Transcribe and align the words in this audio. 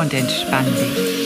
und 0.00 0.14
entspann 0.14 0.64
dich. 0.64 1.20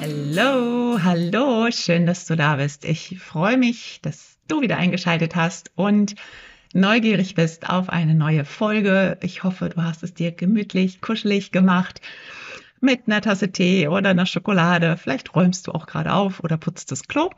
Hallo, 0.00 0.98
hallo, 1.02 1.68
schön, 1.72 2.06
dass 2.06 2.26
du 2.26 2.36
da 2.36 2.54
bist. 2.54 2.84
Ich 2.84 3.18
freue 3.18 3.56
mich, 3.56 3.98
dass 4.00 4.38
du 4.46 4.60
wieder 4.60 4.76
eingeschaltet 4.76 5.34
hast 5.34 5.72
und 5.74 6.14
neugierig 6.72 7.34
bist 7.34 7.68
auf 7.68 7.88
eine 7.88 8.14
neue 8.14 8.44
Folge. 8.44 9.18
Ich 9.22 9.42
hoffe, 9.42 9.70
du 9.70 9.82
hast 9.82 10.04
es 10.04 10.14
dir 10.14 10.30
gemütlich, 10.30 11.00
kuschelig 11.00 11.50
gemacht 11.50 12.00
mit 12.80 13.02
einer 13.06 13.22
Tasse 13.22 13.50
Tee 13.50 13.88
oder 13.88 14.10
einer 14.10 14.26
Schokolade. 14.26 14.96
Vielleicht 14.96 15.34
räumst 15.34 15.66
du 15.66 15.72
auch 15.72 15.86
gerade 15.86 16.12
auf 16.12 16.44
oder 16.44 16.58
putzt 16.58 16.92
das 16.92 17.08
Klo. 17.08 17.30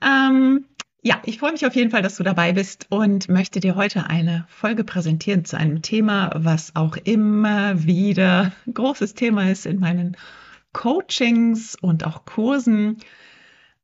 Ähm, 0.00 0.64
ja, 1.02 1.20
ich 1.24 1.38
freue 1.38 1.52
mich 1.52 1.64
auf 1.64 1.74
jeden 1.74 1.90
Fall, 1.90 2.02
dass 2.02 2.16
du 2.16 2.22
dabei 2.22 2.52
bist 2.52 2.86
und 2.90 3.28
möchte 3.28 3.60
dir 3.60 3.74
heute 3.74 4.08
eine 4.08 4.44
Folge 4.48 4.84
präsentieren 4.84 5.44
zu 5.44 5.56
einem 5.56 5.80
Thema, 5.80 6.30
was 6.34 6.76
auch 6.76 6.96
immer 6.96 7.84
wieder 7.84 8.52
großes 8.72 9.14
Thema 9.14 9.50
ist 9.50 9.64
in 9.64 9.80
meinen 9.80 10.16
Coachings 10.72 11.74
und 11.74 12.04
auch 12.04 12.26
Kursen. 12.26 12.98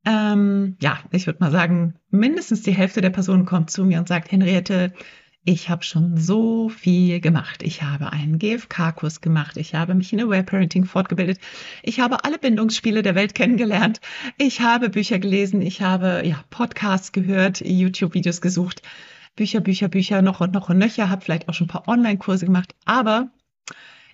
Ähm, 0.05 0.77
ja, 0.81 0.99
ich 1.11 1.27
würde 1.27 1.41
mal 1.41 1.51
sagen, 1.51 1.95
mindestens 2.11 2.63
die 2.63 2.75
Hälfte 2.75 3.01
der 3.01 3.11
Personen 3.11 3.47
kommt 3.47 3.71
zu 3.71 3.85
mir 3.85 3.99
und 3.99 4.09
sagt, 4.09 4.31
Henriette, 4.31 4.93
ich 5.49 5.71
habe 5.71 5.85
schon 5.85 6.17
so 6.17 6.69
viel 6.69 7.21
gemacht. 7.21 7.63
Ich 7.63 7.81
habe 7.81 8.13
einen 8.13 8.41
GFK-Kurs 8.41 9.21
gemacht. 9.21 9.57
Ich 9.57 9.77
habe 9.77 9.95
mich 9.95 10.13
in 10.13 10.21
Aware 10.21 10.43
Parenting 10.43 10.85
fortgebildet. 10.85 11.39
Ich 11.85 12.01
habe 12.01 12.25
alle 12.25 12.37
Bindungsspiele 12.37 13.03
der 13.03 13.15
Welt 13.15 13.37
kennengelernt. 13.37 14.01
Ich 14.39 14.61
habe 14.61 14.91
Bücher 14.91 15.21
gelesen. 15.21 15.63
Ich 15.63 15.83
habe 15.83 16.23
ja, 16.25 16.43
Podcasts 16.51 17.13
gehört, 17.13 17.61
YouTube-Videos 17.61 18.41
gesucht. 18.41 18.83
Bücher, 19.37 19.61
Bücher, 19.61 19.87
Bücher, 19.87 20.21
noch 20.21 20.41
und 20.41 20.53
noch 20.53 20.69
und 20.69 20.79
nöcher. 20.79 21.11
Habe 21.11 21.25
vielleicht 21.25 21.49
auch 21.49 21.55
schon 21.55 21.67
ein 21.67 21.71
paar 21.71 21.87
Online-Kurse 21.87 22.47
gemacht. 22.47 22.75
Aber 22.85 23.31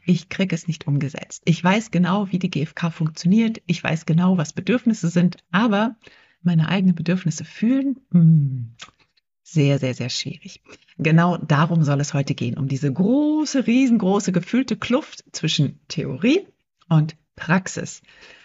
ich 0.05 0.29
kriege 0.29 0.55
es 0.55 0.69
nicht 0.69 0.87
umgesetzt. 0.87 1.41
Ich 1.47 1.65
weiß 1.65 1.91
genau, 1.91 2.31
wie 2.31 2.41
die 2.41 2.51
GFK 2.51 2.91
funktioniert. 2.91 3.63
Ich 3.67 3.83
weiß 3.83 4.05
genau, 4.05 4.37
was 4.37 4.53
Bedürfnisse 4.53 5.09
sind. 5.09 5.39
Aber 5.51 5.97
meine 6.43 6.69
eigenen 6.69 6.95
Bedürfnisse 6.95 7.47
fühlen, 7.47 8.01
mh, 8.11 8.21
hm, 8.21 8.75
sehr, 9.53 9.79
sehr, 9.79 9.95
sehr 9.95 10.09
schwierig. 10.09 10.63
Genau 10.99 11.37
darum 11.37 11.85
soll 11.85 12.01
es 12.01 12.15
heute 12.15 12.35
gehen, 12.35 12.57
um 12.57 12.69
diese 12.69 12.93
große, 12.93 13.67
riesengroße 13.67 14.33
gefühlte 14.33 14.77
Kluft 14.77 15.25
zwischen 15.33 15.81
Theorie 15.89 16.47
und 16.89 17.17
Praxis. 17.37 18.03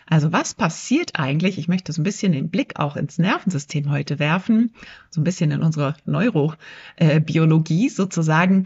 Also 0.09 0.31
was 0.31 0.53
passiert 0.53 1.19
eigentlich? 1.19 1.57
Ich 1.57 1.67
möchte 1.67 1.91
so 1.91 2.01
ein 2.01 2.05
bisschen 2.05 2.31
den 2.31 2.49
Blick 2.49 2.79
auch 2.79 2.95
ins 2.95 3.17
Nervensystem 3.17 3.91
heute 3.91 4.19
werfen, 4.19 4.73
so 5.09 5.19
ein 5.19 5.25
bisschen 5.25 5.51
in 5.51 5.61
unsere 5.61 5.95
Neurobiologie 6.05 7.89
sozusagen. 7.89 8.63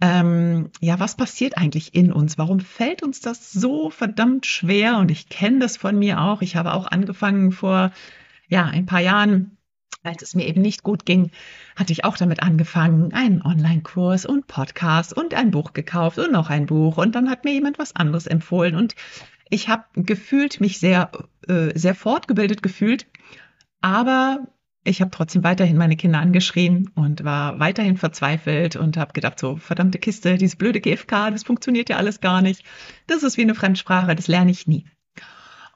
Ähm, 0.00 0.70
ja, 0.80 1.00
was 1.00 1.16
passiert 1.16 1.58
eigentlich 1.58 1.96
in 1.96 2.12
uns? 2.12 2.38
Warum 2.38 2.60
fällt 2.60 3.02
uns 3.02 3.20
das 3.20 3.52
so 3.52 3.90
verdammt 3.90 4.46
schwer? 4.46 4.98
Und 4.98 5.10
ich 5.10 5.28
kenne 5.28 5.58
das 5.58 5.76
von 5.76 5.98
mir 5.98 6.20
auch. 6.20 6.42
Ich 6.42 6.54
habe 6.54 6.72
auch 6.72 6.86
angefangen 6.86 7.50
vor 7.50 7.90
ja 8.48 8.64
ein 8.64 8.86
paar 8.86 9.00
Jahren 9.00 9.53
als 10.04 10.22
es 10.22 10.34
mir 10.34 10.46
eben 10.46 10.60
nicht 10.60 10.82
gut 10.82 11.06
ging, 11.06 11.30
hatte 11.76 11.92
ich 11.92 12.04
auch 12.04 12.16
damit 12.16 12.42
angefangen, 12.42 13.12
einen 13.12 13.42
Online-Kurs 13.42 14.26
und 14.26 14.46
Podcast 14.46 15.16
und 15.16 15.34
ein 15.34 15.50
Buch 15.50 15.72
gekauft 15.72 16.18
und 16.18 16.30
noch 16.30 16.50
ein 16.50 16.66
Buch 16.66 16.98
und 16.98 17.14
dann 17.14 17.30
hat 17.30 17.44
mir 17.44 17.52
jemand 17.52 17.78
was 17.78 17.96
anderes 17.96 18.26
empfohlen 18.26 18.76
und 18.76 18.94
ich 19.50 19.68
habe 19.68 19.84
gefühlt 19.96 20.60
mich 20.60 20.78
sehr 20.78 21.10
äh, 21.48 21.76
sehr 21.76 21.94
fortgebildet 21.94 22.62
gefühlt, 22.62 23.06
aber 23.80 24.46
ich 24.86 25.00
habe 25.00 25.10
trotzdem 25.10 25.42
weiterhin 25.42 25.78
meine 25.78 25.96
Kinder 25.96 26.18
angeschrien 26.18 26.90
und 26.94 27.24
war 27.24 27.58
weiterhin 27.58 27.96
verzweifelt 27.96 28.76
und 28.76 28.98
habe 28.98 29.14
gedacht, 29.14 29.38
so 29.38 29.56
verdammte 29.56 29.98
Kiste, 29.98 30.36
diese 30.36 30.58
blöde 30.58 30.80
GFK, 30.80 31.30
das 31.30 31.42
funktioniert 31.42 31.88
ja 31.88 31.96
alles 31.96 32.20
gar 32.20 32.42
nicht. 32.42 32.62
Das 33.06 33.22
ist 33.22 33.38
wie 33.38 33.42
eine 33.42 33.54
Fremdsprache, 33.54 34.14
das 34.14 34.28
lerne 34.28 34.50
ich 34.50 34.66
nie. 34.66 34.84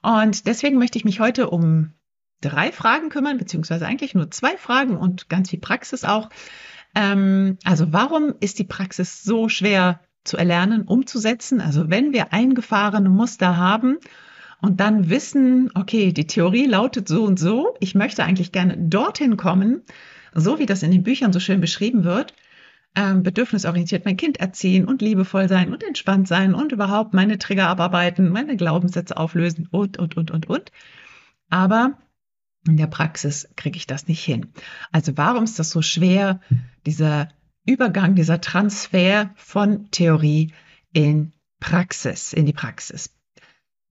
Und 0.03 0.45
deswegen 0.45 0.77
möchte 0.77 0.99
ich 0.99 1.05
mich 1.05 1.19
heute 1.19 1.49
um 1.49 1.93
drei 2.41 2.71
Fragen 2.71 3.09
kümmern, 3.09 3.37
beziehungsweise 3.37 3.85
eigentlich 3.85 4.15
nur 4.15 4.31
zwei 4.31 4.57
Fragen 4.57 4.97
und 4.97 5.29
ganz 5.29 5.49
viel 5.49 5.59
Praxis 5.59 6.03
auch. 6.03 6.29
Ähm, 6.95 7.57
also 7.63 7.91
warum 7.91 8.33
ist 8.39 8.59
die 8.59 8.63
Praxis 8.63 9.23
so 9.23 9.49
schwer 9.49 9.99
zu 10.23 10.37
erlernen, 10.37 10.83
umzusetzen? 10.83 11.61
Also 11.61 11.89
wenn 11.89 12.13
wir 12.13 12.33
eingefahrene 12.33 13.09
Muster 13.09 13.57
haben 13.57 13.97
und 14.61 14.79
dann 14.79 15.09
wissen, 15.09 15.71
okay, 15.75 16.11
die 16.11 16.27
Theorie 16.27 16.65
lautet 16.65 17.07
so 17.07 17.23
und 17.23 17.39
so, 17.39 17.75
ich 17.79 17.95
möchte 17.95 18.23
eigentlich 18.23 18.51
gerne 18.51 18.77
dorthin 18.77 19.37
kommen, 19.37 19.83
so 20.33 20.59
wie 20.59 20.65
das 20.65 20.83
in 20.83 20.91
den 20.91 21.03
Büchern 21.03 21.33
so 21.33 21.39
schön 21.39 21.61
beschrieben 21.61 22.03
wird, 22.03 22.33
ähm, 22.95 23.23
bedürfnisorientiert 23.23 24.05
mein 24.05 24.17
Kind 24.17 24.39
erziehen 24.39 24.85
und 24.85 25.01
liebevoll 25.01 25.47
sein 25.47 25.71
und 25.71 25.83
entspannt 25.83 26.27
sein 26.27 26.55
und 26.55 26.71
überhaupt 26.71 27.13
meine 27.13 27.37
Trigger 27.37 27.67
abarbeiten, 27.67 28.29
meine 28.29 28.57
Glaubenssätze 28.57 29.15
auflösen 29.15 29.67
und, 29.71 29.97
und, 29.99 30.17
und, 30.17 30.31
und, 30.31 30.49
und. 30.49 30.71
Aber 31.49 31.97
in 32.67 32.77
der 32.77 32.87
Praxis 32.87 33.47
kriege 33.55 33.77
ich 33.77 33.87
das 33.87 34.07
nicht 34.07 34.23
hin. 34.23 34.47
Also 34.91 35.17
warum 35.17 35.43
ist 35.43 35.59
das 35.59 35.69
so 35.69 35.81
schwer, 35.81 36.41
dieser 36.85 37.29
Übergang, 37.65 38.15
dieser 38.15 38.41
Transfer 38.41 39.31
von 39.35 39.89
Theorie 39.91 40.53
in 40.91 41.33
Praxis, 41.59 42.33
in 42.33 42.45
die 42.45 42.53
Praxis? 42.53 43.15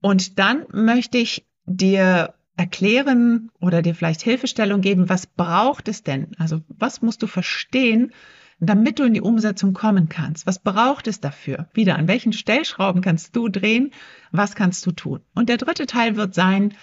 Und 0.00 0.38
dann 0.38 0.64
möchte 0.72 1.18
ich 1.18 1.46
dir 1.64 2.34
erklären 2.56 3.50
oder 3.60 3.82
dir 3.82 3.94
vielleicht 3.94 4.22
Hilfestellung 4.22 4.80
geben, 4.80 5.08
was 5.08 5.26
braucht 5.26 5.88
es 5.88 6.02
denn? 6.02 6.32
Also 6.38 6.60
was 6.68 7.02
musst 7.02 7.22
du 7.22 7.26
verstehen, 7.26 8.12
damit 8.60 8.98
du 8.98 9.04
in 9.04 9.14
die 9.14 9.20
Umsetzung 9.20 9.72
kommen 9.72 10.08
kannst? 10.08 10.46
Was 10.46 10.58
braucht 10.58 11.06
es 11.06 11.20
dafür? 11.20 11.68
Wieder, 11.72 11.96
an 11.96 12.08
welchen 12.08 12.32
Stellschrauben 12.32 13.02
kannst 13.02 13.36
du 13.36 13.48
drehen? 13.48 13.92
Was 14.32 14.56
kannst 14.56 14.84
du 14.86 14.92
tun? 14.92 15.20
Und 15.34 15.48
der 15.48 15.56
dritte 15.56 15.86
Teil 15.86 16.16
wird 16.16 16.34
sein, 16.34 16.74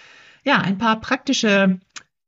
ja, 0.46 0.60
ein 0.60 0.78
paar 0.78 1.00
praktische 1.00 1.80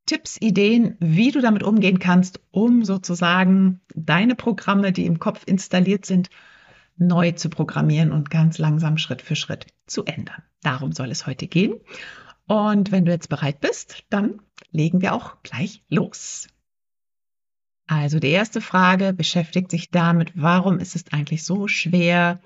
Tipps, 0.04 0.38
Ideen, 0.40 0.96
wie 0.98 1.30
du 1.30 1.40
damit 1.40 1.62
umgehen 1.62 2.00
kannst, 2.00 2.40
um 2.50 2.84
sozusagen 2.84 3.80
deine 3.94 4.34
Programme, 4.34 4.90
die 4.90 5.06
im 5.06 5.20
Kopf 5.20 5.44
installiert 5.46 6.04
sind, 6.04 6.28
neu 6.96 7.30
zu 7.32 7.48
programmieren 7.48 8.10
und 8.10 8.28
ganz 8.28 8.58
langsam 8.58 8.98
Schritt 8.98 9.22
für 9.22 9.36
Schritt 9.36 9.66
zu 9.86 10.04
ändern. 10.04 10.42
Darum 10.62 10.90
soll 10.92 11.12
es 11.12 11.26
heute 11.26 11.46
gehen. 11.46 11.74
Und 12.48 12.90
wenn 12.90 13.04
du 13.04 13.12
jetzt 13.12 13.28
bereit 13.28 13.60
bist, 13.60 14.04
dann 14.10 14.40
legen 14.72 15.00
wir 15.00 15.14
auch 15.14 15.36
gleich 15.44 15.84
los. 15.88 16.48
Also 17.86 18.18
die 18.18 18.30
erste 18.30 18.60
Frage 18.60 19.12
beschäftigt 19.12 19.70
sich 19.70 19.90
damit, 19.90 20.32
warum 20.34 20.80
ist 20.80 20.96
es 20.96 21.04
eigentlich 21.12 21.44
so 21.44 21.68
schwer, 21.68 22.40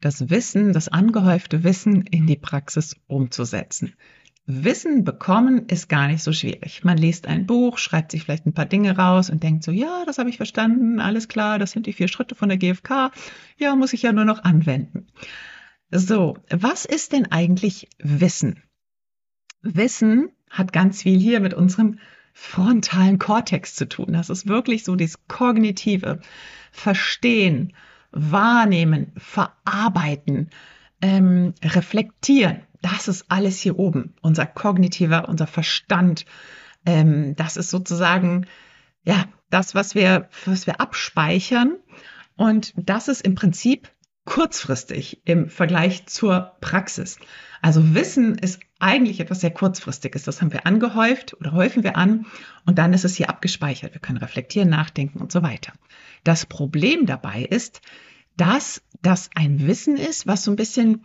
das 0.00 0.28
Wissen, 0.28 0.74
das 0.74 0.88
angehäufte 0.88 1.64
Wissen 1.64 2.02
in 2.02 2.26
die 2.26 2.36
Praxis 2.36 2.96
umzusetzen. 3.06 3.94
Wissen 4.44 5.04
bekommen 5.04 5.66
ist 5.68 5.88
gar 5.88 6.08
nicht 6.08 6.22
so 6.22 6.32
schwierig. 6.32 6.82
Man 6.82 6.98
liest 6.98 7.28
ein 7.28 7.46
Buch, 7.46 7.78
schreibt 7.78 8.10
sich 8.10 8.24
vielleicht 8.24 8.44
ein 8.44 8.54
paar 8.54 8.66
Dinge 8.66 8.96
raus 8.96 9.30
und 9.30 9.42
denkt 9.42 9.62
so, 9.62 9.70
ja, 9.70 10.04
das 10.04 10.18
habe 10.18 10.30
ich 10.30 10.36
verstanden, 10.36 10.98
alles 10.98 11.28
klar, 11.28 11.60
das 11.60 11.70
sind 11.70 11.86
die 11.86 11.92
vier 11.92 12.08
Schritte 12.08 12.34
von 12.34 12.48
der 12.48 12.58
GfK, 12.58 13.12
ja, 13.56 13.76
muss 13.76 13.92
ich 13.92 14.02
ja 14.02 14.12
nur 14.12 14.24
noch 14.24 14.42
anwenden. 14.42 15.06
So, 15.90 16.38
was 16.50 16.84
ist 16.86 17.12
denn 17.12 17.30
eigentlich 17.30 17.88
Wissen? 17.98 18.62
Wissen 19.62 20.30
hat 20.50 20.72
ganz 20.72 21.02
viel 21.02 21.18
hier 21.18 21.38
mit 21.38 21.54
unserem 21.54 22.00
frontalen 22.32 23.18
Kortex 23.18 23.76
zu 23.76 23.88
tun. 23.88 24.12
Das 24.12 24.28
ist 24.28 24.48
wirklich 24.48 24.82
so 24.84 24.96
dieses 24.96 25.26
kognitive 25.28 26.20
Verstehen, 26.72 27.74
Wahrnehmen, 28.10 29.12
Verarbeiten, 29.16 30.50
ähm, 31.00 31.54
Reflektieren 31.62 32.62
das 32.82 33.08
ist 33.08 33.26
alles 33.28 33.60
hier 33.60 33.78
oben, 33.78 34.14
unser 34.20 34.46
kognitiver, 34.46 35.28
unser 35.28 35.46
Verstand. 35.46 36.26
Ähm, 36.84 37.34
das 37.36 37.56
ist 37.56 37.70
sozusagen 37.70 38.46
ja 39.04 39.24
das, 39.50 39.74
was 39.74 39.94
wir, 39.94 40.28
was 40.44 40.66
wir 40.66 40.80
abspeichern. 40.80 41.78
Und 42.36 42.74
das 42.76 43.08
ist 43.08 43.22
im 43.22 43.34
Prinzip 43.34 43.90
kurzfristig 44.24 45.22
im 45.24 45.48
Vergleich 45.48 46.06
zur 46.06 46.56
Praxis. 46.60 47.18
Also 47.60 47.94
Wissen 47.94 48.36
ist 48.36 48.60
eigentlich 48.78 49.20
etwas 49.20 49.40
sehr 49.40 49.50
kurzfristiges. 49.50 50.24
Das 50.24 50.40
haben 50.40 50.52
wir 50.52 50.66
angehäuft 50.66 51.34
oder 51.34 51.52
häufen 51.52 51.84
wir 51.84 51.96
an 51.96 52.26
und 52.66 52.78
dann 52.78 52.92
ist 52.92 53.04
es 53.04 53.16
hier 53.16 53.30
abgespeichert. 53.30 53.94
Wir 53.94 54.00
können 54.00 54.18
reflektieren, 54.18 54.68
nachdenken 54.68 55.20
und 55.20 55.32
so 55.32 55.42
weiter. 55.42 55.72
Das 56.24 56.46
Problem 56.46 57.06
dabei 57.06 57.42
ist, 57.42 57.80
dass 58.36 58.82
das 59.02 59.30
ein 59.34 59.66
Wissen 59.66 59.96
ist, 59.96 60.26
was 60.26 60.44
so 60.44 60.50
ein 60.50 60.56
bisschen 60.56 61.04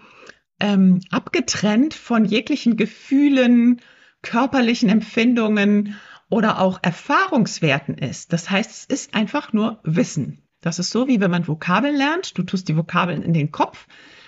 ähm, 0.60 1.02
abgetrennt 1.12 1.94
von 1.94 2.26
jeglichen 2.26 2.78
Gefühlen, 2.78 3.82
körperlichen 4.22 4.90
Empfindungen 4.90 5.96
oder 6.30 6.60
auch 6.60 6.80
Erfahrungswerten 6.82 7.98
ist. 7.98 8.34
Das 8.34 8.50
heißt, 8.50 8.70
es 8.72 8.86
ist 8.86 9.16
einfach 9.16 9.54
nur 9.54 9.80
Wissen. 9.84 10.42
Das 10.62 10.80
ist 10.80 10.90
so, 10.90 11.08
wie 11.08 11.20
wenn 11.20 11.32
man 11.32 11.48
Vokabeln 11.48 11.96
lernt. 11.96 12.38
Du 12.38 12.44
tust 12.44 12.68
die 12.68 12.76
Vokabeln 12.76 13.22
in 13.22 13.34
den 13.34 13.52
Kopf. 13.52 13.88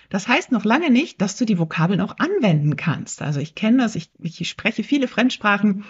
Das 0.09 0.27
heißt 0.27 0.51
noch 0.51 0.65
lange 0.65 0.89
nicht, 0.89 1.21
dass 1.21 1.35
du 1.35 1.45
die 1.45 1.59
Vokabeln 1.59 2.01
auch 2.01 2.17
anwenden 2.17 2.75
kannst. 2.75 3.21
Also 3.21 3.39
ich 3.39 3.55
kenne 3.55 3.77
das, 3.77 3.95
ich, 3.95 4.11
ich 4.19 4.49
spreche 4.49 4.83
viele 4.83 5.07
Fremdsprachen 5.07 5.85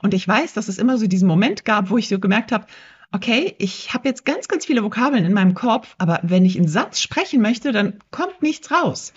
und 0.00 0.14
ich 0.14 0.26
weiß, 0.26 0.54
dass 0.54 0.68
es 0.68 0.78
immer 0.78 0.96
so 0.96 1.06
diesen 1.06 1.28
Moment 1.28 1.64
gab, 1.64 1.90
wo 1.90 1.98
ich 1.98 2.08
so 2.08 2.18
gemerkt 2.18 2.52
habe, 2.52 2.66
okay, 3.12 3.54
ich 3.58 3.92
habe 3.92 4.08
jetzt 4.08 4.24
ganz, 4.24 4.48
ganz 4.48 4.66
viele 4.66 4.84
Vokabeln 4.84 5.24
in 5.24 5.32
meinem 5.32 5.54
Kopf, 5.54 5.94
aber 5.98 6.20
wenn 6.22 6.44
ich 6.44 6.56
einen 6.56 6.68
Satz 6.68 7.00
sprechen 7.00 7.42
möchte, 7.42 7.72
dann 7.72 7.98
kommt 8.10 8.42
nichts 8.42 8.70
raus. 8.70 9.12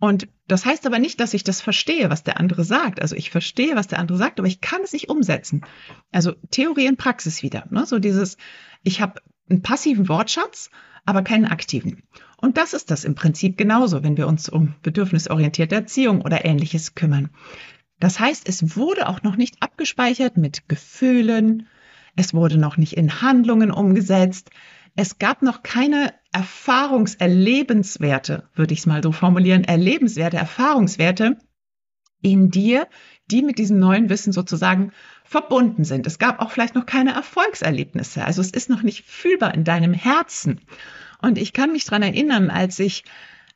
Und 0.00 0.28
das 0.48 0.64
heißt 0.64 0.86
aber 0.86 0.98
nicht, 0.98 1.20
dass 1.20 1.34
ich 1.34 1.44
das 1.44 1.60
verstehe, 1.60 2.08
was 2.08 2.24
der 2.24 2.40
andere 2.40 2.64
sagt. 2.64 3.02
Also 3.02 3.14
ich 3.14 3.30
verstehe, 3.30 3.76
was 3.76 3.86
der 3.86 3.98
andere 3.98 4.16
sagt, 4.16 4.40
aber 4.40 4.48
ich 4.48 4.62
kann 4.62 4.80
es 4.82 4.94
nicht 4.94 5.10
umsetzen. 5.10 5.60
Also 6.10 6.32
Theorie 6.50 6.88
und 6.88 6.96
Praxis 6.96 7.42
wieder. 7.42 7.66
Ne? 7.70 7.84
So 7.84 7.98
dieses, 7.98 8.38
ich 8.82 9.02
habe 9.02 9.20
einen 9.48 9.62
passiven 9.62 10.08
Wortschatz, 10.08 10.70
aber 11.04 11.22
keinen 11.22 11.44
aktiven. 11.44 12.02
Und 12.38 12.56
das 12.56 12.72
ist 12.72 12.90
das 12.90 13.04
im 13.04 13.14
Prinzip 13.14 13.58
genauso, 13.58 14.02
wenn 14.02 14.16
wir 14.16 14.26
uns 14.26 14.48
um 14.48 14.74
bedürfnisorientierte 14.82 15.74
Erziehung 15.74 16.22
oder 16.22 16.46
ähnliches 16.46 16.94
kümmern. 16.94 17.28
Das 17.98 18.18
heißt, 18.18 18.48
es 18.48 18.76
wurde 18.76 19.06
auch 19.06 19.22
noch 19.22 19.36
nicht 19.36 19.62
abgespeichert 19.62 20.38
mit 20.38 20.66
Gefühlen, 20.66 21.68
es 22.16 22.32
wurde 22.32 22.56
noch 22.56 22.78
nicht 22.78 22.96
in 22.96 23.20
Handlungen 23.20 23.70
umgesetzt, 23.70 24.50
es 24.96 25.18
gab 25.18 25.42
noch 25.42 25.62
keine 25.62 26.14
Erfahrungserlebenswerte, 26.32 28.48
würde 28.54 28.72
ich 28.72 28.80
es 28.80 28.86
mal 28.86 29.02
so 29.02 29.12
formulieren, 29.12 29.64
Erlebenswerte, 29.64 30.36
Erfahrungswerte 30.36 31.38
in 32.22 32.50
dir, 32.50 32.86
die 33.30 33.42
mit 33.42 33.58
diesem 33.58 33.78
neuen 33.78 34.10
Wissen 34.10 34.32
sozusagen 34.32 34.92
verbunden 35.24 35.84
sind. 35.84 36.06
Es 36.06 36.18
gab 36.18 36.40
auch 36.40 36.50
vielleicht 36.50 36.74
noch 36.74 36.86
keine 36.86 37.14
Erfolgserlebnisse. 37.14 38.24
Also 38.24 38.40
es 38.40 38.50
ist 38.50 38.68
noch 38.68 38.82
nicht 38.82 39.06
fühlbar 39.06 39.54
in 39.54 39.64
deinem 39.64 39.94
Herzen. 39.94 40.60
Und 41.22 41.38
ich 41.38 41.52
kann 41.52 41.72
mich 41.72 41.84
dran 41.84 42.02
erinnern, 42.02 42.50
als 42.50 42.78
ich 42.78 43.04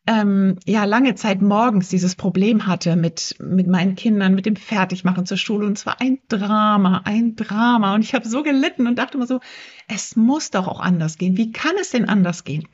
ähm, 0.07 0.59
ja 0.67 0.85
lange 0.85 1.15
Zeit 1.15 1.41
morgens 1.41 1.89
dieses 1.89 2.15
Problem 2.15 2.67
hatte 2.67 2.97
mit 2.97 3.37
mit 3.39 3.67
meinen 3.67 3.95
Kindern, 3.95 4.35
mit 4.35 4.47
dem 4.47 4.57
Fertigmachen 4.57 5.27
zur 5.27 5.39
Schule 5.39 5.67
und 5.67 5.79
es 5.79 5.87
war 5.87 6.01
ein 6.01 6.19
Drama, 6.29 7.03
ein 7.05 7.37
Drama 7.37 7.95
und 7.95 8.03
ich 8.03 8.15
habe 8.15 8.29
so 8.29 8.43
gelitten 8.43 8.87
und 8.87 8.99
dachte 8.99 9.17
immer 9.17 9.27
so, 9.27 9.41
es 9.89 10.17
muss 10.17 10.51
doch 10.51 10.69
auch 10.69 10.81
anders 10.81 11.17
gehen. 11.19 11.37
Wie 11.37 11.53
kann 11.53 11.75
es 11.81 11.91
denn 11.91 12.09
anders 12.09 12.45
gehen? 12.45 12.69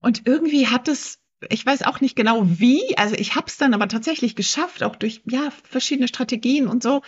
Und 0.00 0.26
irgendwie 0.26 0.66
hat 0.66 0.88
es 0.88 1.20
ich 1.50 1.64
weiß 1.64 1.82
auch 1.82 2.00
nicht 2.00 2.16
genau 2.16 2.42
wie, 2.44 2.96
also 2.96 3.14
ich 3.16 3.34
habe 3.34 3.46
es 3.48 3.56
dann 3.56 3.74
aber 3.74 3.88
tatsächlich 3.88 4.34
geschafft, 4.34 4.82
auch 4.82 4.96
durch 4.96 5.22
ja 5.26 5.50
verschiedene 5.62 6.08
Strategien 6.08 6.68
und 6.68 6.82
so 6.82 7.02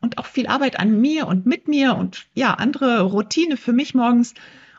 und 0.00 0.18
auch 0.18 0.26
viel 0.26 0.46
Arbeit 0.46 0.78
an 0.78 1.00
mir 1.00 1.26
und 1.26 1.46
mit 1.46 1.68
mir 1.68 1.96
und 1.96 2.26
ja 2.34 2.54
andere 2.54 3.02
Routine 3.02 3.56
für 3.56 3.72
mich 3.72 3.94
morgens. 3.94 4.34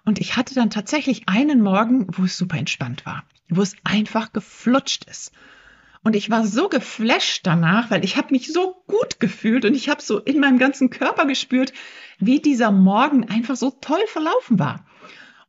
Und 0.05 0.19
ich 0.19 0.35
hatte 0.35 0.53
dann 0.53 0.69
tatsächlich 0.69 1.23
einen 1.27 1.61
Morgen, 1.61 2.07
wo 2.09 2.23
es 2.23 2.37
super 2.37 2.57
entspannt 2.57 3.05
war 3.05 3.23
wo 3.55 3.61
es 3.61 3.75
einfach 3.83 4.33
geflutscht 4.33 5.05
ist. 5.05 5.31
Und 6.03 6.17
ich 6.17 6.29
war 6.29 6.45
so 6.45 6.67
geflasht 6.67 7.41
danach, 7.45 7.89
weil 7.89 8.03
ich 8.03 8.17
habe 8.17 8.31
mich 8.31 8.51
so 8.51 8.83
gut 8.87 9.21
gefühlt 9.21 9.63
und 9.63 9.73
ich 9.73 9.87
habe 9.87 10.01
so 10.01 10.19
in 10.19 10.39
meinem 10.39 10.59
ganzen 10.59 10.89
Körper 10.89 11.25
gespürt, 11.25 11.71
wie 12.19 12.41
dieser 12.41 12.71
Morgen 12.71 13.29
einfach 13.29 13.55
so 13.55 13.71
toll 13.71 14.03
verlaufen 14.07 14.59
war. 14.59 14.85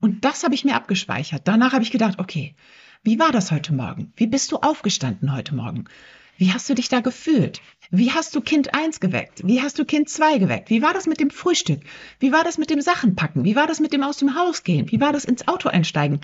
Und 0.01 0.25
das 0.25 0.45
habe 0.45 0.55
ich 0.55 0.65
mir 0.65 0.77
abgespeichert. 0.77 1.43
Danach 1.49 1.73
habe 1.73 1.83
ich 1.83 1.91
gedacht, 1.91 2.21
okay, 2.21 2.55
wie 3.03 3.19
war 3.19 3.33
das 3.33 3.51
heute 3.51 3.75
Morgen? 3.75 4.13
Wie 4.17 4.29
bist 4.29 4.53
du 4.53 4.59
aufgestanden 4.59 5.33
heute 5.35 5.55
Morgen? 5.57 5.87
Wie 6.37 6.53
hast 6.53 6.69
du 6.69 6.75
dich 6.75 6.89
da 6.89 7.01
gefühlt? 7.01 7.61
Wie 7.91 8.11
hast 8.11 8.35
du 8.35 8.41
Kind 8.41 8.75
1 8.75 8.99
geweckt? 8.99 9.43
Wie 9.47 9.63
hast 9.63 9.79
du 9.79 9.85
Kind 9.85 10.09
2 10.09 10.39
geweckt? 10.39 10.69
Wie 10.69 10.83
war 10.83 10.93
das 10.93 11.07
mit 11.07 11.21
dem 11.21 11.31
Frühstück? 11.31 11.81
Wie 12.19 12.33
war 12.33 12.43
das 12.43 12.59
mit 12.59 12.71
dem 12.71 12.81
Sachenpacken? 12.81 13.45
Wie 13.45 13.55
war 13.55 13.67
das 13.67 13.79
mit 13.79 13.93
dem 13.93 14.03
aus 14.03 14.17
dem 14.17 14.35
Haus 14.35 14.65
gehen? 14.65 14.91
Wie 14.91 15.01
war 15.01 15.13
das 15.13 15.25
ins 15.25 15.47
Auto 15.47 15.69
einsteigen? 15.69 16.21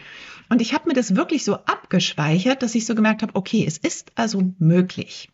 Und 0.49 0.61
ich 0.61 0.75
habe 0.75 0.89
mir 0.89 0.95
das 0.95 1.15
wirklich 1.15 1.45
so 1.45 1.55
abgespeichert, 1.55 2.63
dass 2.63 2.75
ich 2.75 2.87
so 2.87 2.95
gemerkt 2.95 3.23
habe, 3.23 3.37
okay, 3.37 3.65
es 3.67 3.79
ist 3.79 4.11
also 4.17 4.53
möglich. 4.59 5.29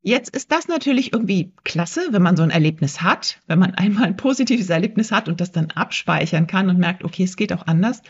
Jetzt 0.00 0.36
ist 0.36 0.52
das 0.52 0.68
natürlich 0.68 1.12
irgendwie 1.12 1.52
klasse, 1.64 2.00
wenn 2.12 2.22
man 2.22 2.36
so 2.36 2.44
ein 2.44 2.50
Erlebnis 2.50 3.02
hat, 3.02 3.40
wenn 3.48 3.58
man 3.58 3.74
einmal 3.76 4.04
ein 4.04 4.16
positives 4.16 4.70
Erlebnis 4.70 5.12
hat 5.12 5.28
und 5.28 5.40
das 5.40 5.52
dann 5.52 5.72
abspeichern 5.72 6.46
kann 6.46 6.70
und 6.70 6.78
merkt, 6.78 7.04
okay, 7.04 7.24
es 7.24 7.36
geht 7.36 7.52
auch 7.52 7.66
anders. 7.66 8.02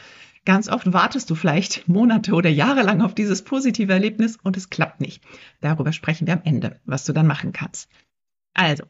Ganz 0.46 0.69
oft 0.69 0.90
wartest 0.93 1.28
du 1.28 1.34
vielleicht 1.34 1.87
Monate 1.88 2.32
oder 2.32 2.48
Jahre 2.48 2.82
lang 2.82 3.02
auf 3.02 3.14
dieses 3.14 3.43
positive 3.43 3.93
Erlebnis 3.93 4.38
und 4.43 4.56
es 4.56 4.70
klappt 4.70 5.02
nicht. 5.02 5.22
Darüber 5.60 5.93
sprechen 5.93 6.26
wir 6.26 6.34
am 6.34 6.43
Ende, 6.44 6.81
was 6.87 7.04
du 7.04 7.12
dann 7.12 7.26
machen 7.26 7.52
kannst. 7.52 7.90
Also, 8.54 8.84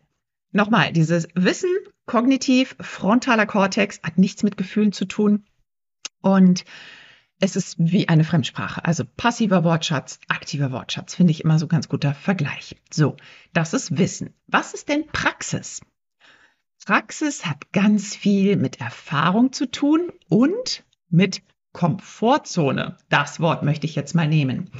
nochmal, 0.53 0.93
dieses 0.93 1.27
Wissen, 1.35 1.71
kognitiv, 2.05 2.77
frontaler 2.79 3.47
Kortex 3.47 4.01
hat 4.05 4.19
nichts 4.19 4.45
mit 4.45 4.57
Gefühlen 4.57 4.93
zu 4.93 5.07
tun 5.07 5.45
und 6.21 6.65
es 7.41 7.57
ist 7.57 7.77
wie 7.79 8.09
eine 8.09 8.25
Fremdsprache. 8.25 8.85
Also 8.85 9.05
passiver 9.05 9.65
Wortschatz, 9.65 10.21
aktiver 10.29 10.73
Wortschatz, 10.73 11.15
finde 11.15 11.33
ich 11.33 11.43
immer 11.43 11.59
so 11.59 11.67
ganz 11.67 11.89
guter 11.89 12.15
Vergleich. 12.15 12.77
So, 12.91 13.17
das 13.53 13.75
ist 13.75 13.99
Wissen. 13.99 14.35
Was 14.47 14.73
ist 14.73 14.89
denn 14.89 15.07
Praxis? 15.07 15.81
Praxis 16.85 17.45
hat 17.45 17.73
ganz 17.73 18.15
viel 18.15 18.57
mit 18.57 18.81
Erfahrung 18.81 19.53
zu 19.53 19.71
tun 19.71 20.13
und 20.29 20.85
mit 21.11 21.43
Komfortzone. 21.73 22.97
Das 23.09 23.41
Wort 23.41 23.63
möchte 23.63 23.87
ich 23.87 23.95
jetzt 23.95 24.15
mal 24.15 24.27
nehmen. 24.27 24.71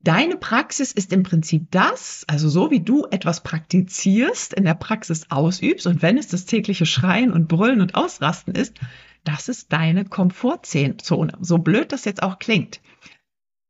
Deine 0.00 0.36
Praxis 0.36 0.92
ist 0.92 1.12
im 1.12 1.22
Prinzip 1.22 1.70
das, 1.70 2.24
also 2.28 2.48
so 2.48 2.70
wie 2.70 2.80
du 2.80 3.06
etwas 3.10 3.42
praktizierst, 3.42 4.54
in 4.54 4.64
der 4.64 4.74
Praxis 4.74 5.26
ausübst 5.30 5.86
und 5.86 6.02
wenn 6.02 6.18
es 6.18 6.28
das 6.28 6.44
tägliche 6.44 6.86
Schreien 6.86 7.32
und 7.32 7.48
Brüllen 7.48 7.80
und 7.80 7.94
Ausrasten 7.94 8.54
ist, 8.54 8.78
das 9.24 9.48
ist 9.48 9.72
deine 9.72 10.04
Komfortzone. 10.04 11.32
So 11.40 11.58
blöd 11.58 11.92
das 11.92 12.04
jetzt 12.04 12.22
auch 12.22 12.38
klingt. 12.38 12.80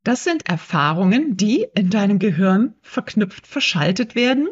Das 0.04 0.22
sind 0.24 0.48
Erfahrungen, 0.48 1.36
die 1.36 1.66
in 1.74 1.90
deinem 1.90 2.18
Gehirn 2.18 2.74
verknüpft, 2.82 3.46
verschaltet 3.46 4.14
werden. 4.14 4.48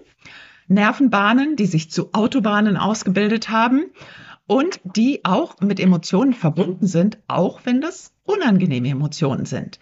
Nervenbahnen, 0.69 1.56
die 1.56 1.67
sich 1.67 1.90
zu 1.90 2.12
Autobahnen 2.12 2.76
ausgebildet 2.76 3.50
haben 3.50 3.84
und 4.46 4.81
die 4.84 5.24
auch 5.24 5.60
mit 5.60 5.81
Emotionen 5.81 6.32
verbunden 6.32 6.86
sind, 6.86 7.19
auch 7.29 7.60
wenn 7.65 7.81
das 7.81 8.15
unangenehme 8.24 8.88
Emotionen 8.88 9.46
sind. 9.46 9.79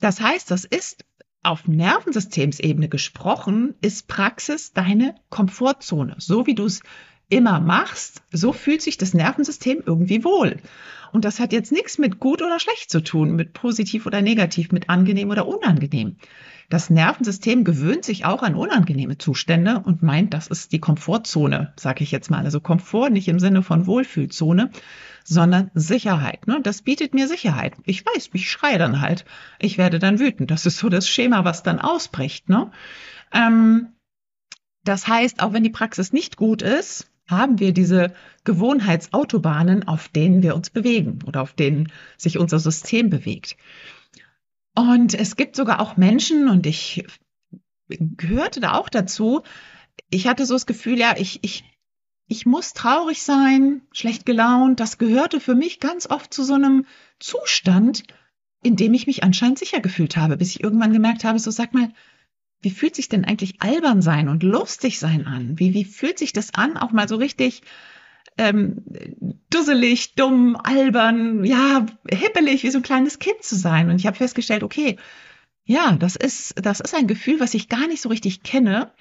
Das 0.00 0.20
heißt, 0.20 0.50
das 0.50 0.64
ist 0.64 1.04
auf 1.42 1.68
Nervensystemsebene 1.68 2.88
gesprochen, 2.88 3.74
ist 3.80 4.08
Praxis 4.08 4.72
deine 4.72 5.14
Komfortzone. 5.28 6.16
So 6.18 6.46
wie 6.46 6.54
du 6.54 6.64
es 6.64 6.82
immer 7.28 7.60
machst, 7.60 8.22
so 8.32 8.52
fühlt 8.52 8.82
sich 8.82 8.98
das 8.98 9.14
Nervensystem 9.14 9.82
irgendwie 9.84 10.24
wohl. 10.24 10.56
Und 11.12 11.24
das 11.24 11.38
hat 11.38 11.52
jetzt 11.52 11.70
nichts 11.70 11.98
mit 11.98 12.18
gut 12.18 12.42
oder 12.42 12.58
schlecht 12.58 12.90
zu 12.90 13.00
tun, 13.00 13.36
mit 13.36 13.52
positiv 13.52 14.06
oder 14.06 14.20
negativ, 14.20 14.72
mit 14.72 14.90
angenehm 14.90 15.30
oder 15.30 15.46
unangenehm. 15.46 16.16
Das 16.70 16.90
Nervensystem 16.90 17.62
gewöhnt 17.62 18.04
sich 18.04 18.24
auch 18.24 18.42
an 18.42 18.54
unangenehme 18.54 19.18
Zustände 19.18 19.80
und 19.84 20.02
meint, 20.02 20.34
das 20.34 20.48
ist 20.48 20.72
die 20.72 20.80
Komfortzone, 20.80 21.72
sage 21.78 22.02
ich 22.02 22.10
jetzt 22.10 22.30
mal. 22.30 22.44
Also 22.44 22.60
Komfort 22.60 23.10
nicht 23.10 23.28
im 23.28 23.38
Sinne 23.38 23.62
von 23.62 23.86
Wohlfühlzone, 23.86 24.70
sondern 25.24 25.70
Sicherheit. 25.74 26.46
Ne? 26.46 26.60
Das 26.62 26.82
bietet 26.82 27.14
mir 27.14 27.28
Sicherheit. 27.28 27.74
Ich 27.84 28.04
weiß, 28.04 28.30
ich 28.32 28.50
schreie 28.50 28.78
dann 28.78 29.00
halt. 29.00 29.24
Ich 29.58 29.78
werde 29.78 29.98
dann 29.98 30.18
wütend. 30.18 30.50
Das 30.50 30.66
ist 30.66 30.78
so 30.78 30.88
das 30.88 31.08
Schema, 31.08 31.44
was 31.44 31.62
dann 31.62 31.78
ausbricht. 31.78 32.48
Ne? 32.48 32.70
Ähm, 33.32 33.92
das 34.84 35.06
heißt, 35.06 35.42
auch 35.42 35.52
wenn 35.52 35.62
die 35.62 35.70
Praxis 35.70 36.12
nicht 36.12 36.36
gut 36.36 36.62
ist, 36.62 37.10
haben 37.26 37.58
wir 37.58 37.72
diese 37.72 38.12
Gewohnheitsautobahnen, 38.44 39.88
auf 39.88 40.08
denen 40.08 40.42
wir 40.42 40.54
uns 40.54 40.70
bewegen 40.70 41.20
oder 41.26 41.42
auf 41.42 41.54
denen 41.54 41.90
sich 42.16 42.38
unser 42.38 42.58
System 42.58 43.10
bewegt. 43.10 43.56
Und 44.74 45.14
es 45.14 45.36
gibt 45.36 45.56
sogar 45.56 45.80
auch 45.80 45.96
Menschen, 45.96 46.48
und 46.48 46.66
ich 46.66 47.04
gehörte 47.88 48.60
da 48.60 48.74
auch 48.74 48.88
dazu, 48.88 49.42
ich 50.10 50.26
hatte 50.26 50.46
so 50.46 50.54
das 50.54 50.66
Gefühl, 50.66 50.98
ja, 50.98 51.14
ich, 51.16 51.38
ich, 51.42 51.64
ich 52.26 52.46
muss 52.46 52.72
traurig 52.72 53.22
sein, 53.22 53.82
schlecht 53.92 54.26
gelaunt. 54.26 54.80
Das 54.80 54.98
gehörte 54.98 55.40
für 55.40 55.54
mich 55.54 55.80
ganz 55.80 56.06
oft 56.06 56.34
zu 56.34 56.42
so 56.42 56.54
einem 56.54 56.86
Zustand, 57.20 58.02
in 58.62 58.76
dem 58.76 58.94
ich 58.94 59.06
mich 59.06 59.22
anscheinend 59.22 59.58
sicher 59.58 59.80
gefühlt 59.80 60.16
habe, 60.16 60.36
bis 60.36 60.50
ich 60.50 60.62
irgendwann 60.62 60.92
gemerkt 60.92 61.24
habe, 61.24 61.38
so 61.38 61.50
sag 61.50 61.74
mal, 61.74 61.90
wie 62.64 62.70
fühlt 62.70 62.96
sich 62.96 63.08
denn 63.08 63.24
eigentlich 63.24 63.60
albern 63.60 64.02
sein 64.02 64.28
und 64.28 64.42
lustig 64.42 64.98
sein 64.98 65.26
an? 65.26 65.58
Wie, 65.58 65.74
wie 65.74 65.84
fühlt 65.84 66.18
sich 66.18 66.32
das 66.32 66.54
an, 66.54 66.76
auch 66.76 66.92
mal 66.92 67.08
so 67.08 67.16
richtig 67.16 67.62
ähm, 68.38 68.82
dusselig, 69.50 70.14
dumm, 70.14 70.56
albern, 70.56 71.44
ja, 71.44 71.86
hippelig, 72.10 72.62
wie 72.64 72.70
so 72.70 72.78
ein 72.78 72.82
kleines 72.82 73.18
Kind 73.18 73.42
zu 73.42 73.56
sein? 73.56 73.90
Und 73.90 73.96
ich 73.96 74.06
habe 74.06 74.16
festgestellt, 74.16 74.62
okay, 74.62 74.96
ja, 75.64 75.92
das 75.96 76.16
ist, 76.16 76.54
das 76.64 76.80
ist 76.80 76.94
ein 76.94 77.06
Gefühl, 77.06 77.40
was 77.40 77.54
ich 77.54 77.68
gar 77.68 77.86
nicht 77.86 78.02
so 78.02 78.08
richtig 78.08 78.42
kenne. 78.42 78.92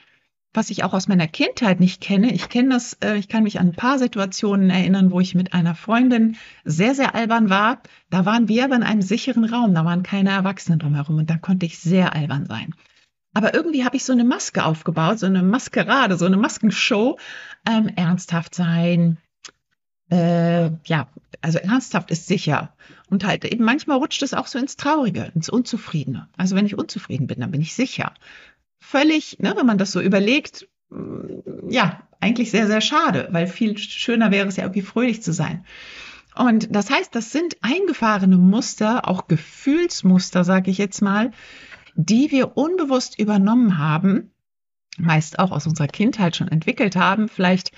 was 0.53 0.69
ich 0.69 0.83
auch 0.83 0.93
aus 0.93 1.07
meiner 1.07 1.27
Kindheit 1.27 1.79
nicht 1.79 1.99
kenne. 2.01 2.31
Ich 2.31 2.47
kenne 2.49 2.69
das, 2.69 2.93
äh, 3.03 3.17
ich 3.17 3.27
kann 3.27 3.43
mich 3.43 3.59
an 3.59 3.69
ein 3.69 3.75
paar 3.75 3.97
Situationen 3.97 4.69
erinnern, 4.69 5.11
wo 5.11 5.19
ich 5.19 5.33
mit 5.35 5.53
einer 5.53 5.73
Freundin 5.75 6.37
sehr, 6.63 6.93
sehr 6.95 7.15
albern 7.15 7.49
war. 7.49 7.81
Da 8.09 8.25
waren 8.25 8.47
wir 8.47 8.65
aber 8.65 8.75
in 8.75 8.83
einem 8.83 9.01
sicheren 9.01 9.45
Raum, 9.45 9.73
da 9.73 9.83
waren 9.83 10.03
keine 10.03 10.29
Erwachsenen 10.29 10.79
drumherum 10.79 11.17
und 11.17 11.29
da 11.29 11.37
konnte 11.37 11.65
ich 11.65 11.79
sehr 11.79 12.13
albern 12.15 12.45
sein. 12.45 12.75
Aber 13.33 13.53
irgendwie 13.53 13.83
habe 13.83 13.95
ich 13.95 14.05
so 14.05 14.13
eine 14.13 14.23
Maske 14.23 14.63
aufgebaut, 14.63 15.19
so 15.19 15.25
eine 15.25 15.43
Maskerade, 15.43 16.17
so 16.17 16.25
eine 16.25 16.37
Maskenshow. 16.37 17.17
Ähm, 17.67 17.89
ernsthaft 17.95 18.53
sein, 18.55 19.17
äh, 20.11 20.69
ja, 20.85 21.07
also 21.41 21.59
ernsthaft 21.59 22.11
ist 22.11 22.27
sicher. 22.27 22.75
Und 23.09 23.25
halt 23.25 23.45
eben 23.45 23.63
manchmal 23.63 23.97
rutscht 23.97 24.21
es 24.23 24.33
auch 24.33 24.47
so 24.47 24.59
ins 24.59 24.75
Traurige, 24.75 25.31
ins 25.33 25.49
Unzufriedene. 25.49 26.27
Also 26.37 26.55
wenn 26.55 26.65
ich 26.65 26.77
unzufrieden 26.77 27.27
bin, 27.27 27.39
dann 27.39 27.51
bin 27.51 27.61
ich 27.61 27.73
sicher 27.73 28.13
völlig, 28.83 29.39
ne, 29.39 29.53
wenn 29.55 29.65
man 29.65 29.77
das 29.77 29.91
so 29.91 30.01
überlegt, 30.01 30.67
mm, 30.89 31.69
ja, 31.69 32.01
eigentlich 32.19 32.51
sehr, 32.51 32.67
sehr 32.67 32.81
schade, 32.81 33.27
weil 33.31 33.47
viel 33.47 33.77
schöner 33.77 34.29
wäre 34.31 34.47
es 34.47 34.57
ja 34.57 34.63
irgendwie 34.63 34.81
fröhlich 34.81 35.23
zu 35.23 35.33
sein. 35.33 35.65
Und 36.35 36.75
das 36.75 36.89
heißt, 36.89 37.13
das 37.15 37.31
sind 37.31 37.57
eingefahrene 37.61 38.37
Muster, 38.37 39.07
auch 39.07 39.27
Gefühlsmuster, 39.27 40.43
sage 40.43 40.71
ich 40.71 40.77
jetzt 40.77 41.01
mal, 41.01 41.31
die 41.95 42.31
wir 42.31 42.57
unbewusst 42.57 43.19
übernommen 43.19 43.77
haben, 43.77 44.31
meist 44.97 45.39
auch 45.39 45.51
aus 45.51 45.67
unserer 45.67 45.87
Kindheit 45.87 46.35
schon 46.35 46.47
entwickelt 46.47 46.95
haben, 46.95 47.27
vielleicht 47.27 47.71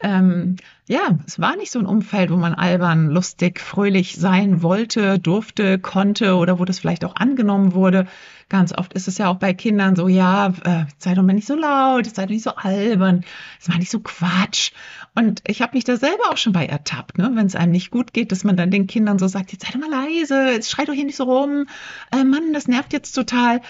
ähm, 0.00 0.56
ja, 0.86 1.18
es 1.26 1.38
war 1.38 1.56
nicht 1.56 1.70
so 1.70 1.78
ein 1.78 1.86
Umfeld, 1.86 2.30
wo 2.30 2.36
man 2.36 2.54
albern, 2.54 3.10
lustig, 3.10 3.60
fröhlich 3.60 4.16
sein 4.16 4.62
wollte, 4.62 5.18
durfte, 5.18 5.78
konnte 5.78 6.36
oder 6.36 6.58
wo 6.58 6.64
das 6.64 6.78
vielleicht 6.78 7.04
auch 7.04 7.16
angenommen 7.16 7.74
wurde. 7.74 8.06
Ganz 8.48 8.72
oft 8.72 8.94
ist 8.94 9.08
es 9.08 9.18
ja 9.18 9.28
auch 9.28 9.36
bei 9.36 9.52
Kindern 9.52 9.96
so, 9.96 10.08
ja, 10.08 10.48
äh, 10.64 10.84
sei 10.96 11.14
doch 11.14 11.22
mal 11.22 11.34
nicht 11.34 11.46
so 11.46 11.56
laut, 11.56 12.06
sei 12.06 12.22
doch 12.22 12.30
nicht 12.30 12.44
so 12.44 12.54
albern, 12.54 13.24
sei 13.58 13.72
mal 13.72 13.78
nicht 13.78 13.90
so 13.90 14.00
Quatsch. 14.00 14.72
Und 15.14 15.42
ich 15.46 15.60
habe 15.60 15.74
mich 15.76 15.84
da 15.84 15.96
selber 15.96 16.30
auch 16.30 16.38
schon 16.38 16.54
bei 16.54 16.64
ertappt, 16.64 17.18
ne? 17.18 17.30
wenn 17.34 17.46
es 17.46 17.56
einem 17.56 17.72
nicht 17.72 17.90
gut 17.90 18.14
geht, 18.14 18.32
dass 18.32 18.44
man 18.44 18.56
dann 18.56 18.70
den 18.70 18.86
Kindern 18.86 19.18
so 19.18 19.28
sagt, 19.28 19.52
jetzt 19.52 19.66
sei 19.66 19.72
doch 19.72 19.80
mal 19.80 19.90
leise, 19.90 20.52
jetzt 20.52 20.70
schrei 20.70 20.86
doch 20.86 20.94
hier 20.94 21.04
nicht 21.04 21.16
so 21.16 21.24
rum, 21.24 21.66
äh, 22.12 22.24
Mann, 22.24 22.54
das 22.54 22.68
nervt 22.68 22.94
jetzt 22.94 23.12
total. 23.12 23.60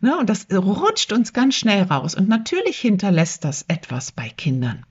Ne? 0.00 0.16
Und 0.16 0.30
das 0.30 0.46
rutscht 0.52 1.12
uns 1.12 1.32
ganz 1.32 1.56
schnell 1.56 1.82
raus. 1.82 2.14
Und 2.14 2.28
natürlich 2.28 2.78
hinterlässt 2.78 3.44
das 3.44 3.64
etwas 3.66 4.12
bei 4.12 4.28
Kindern. 4.28 4.84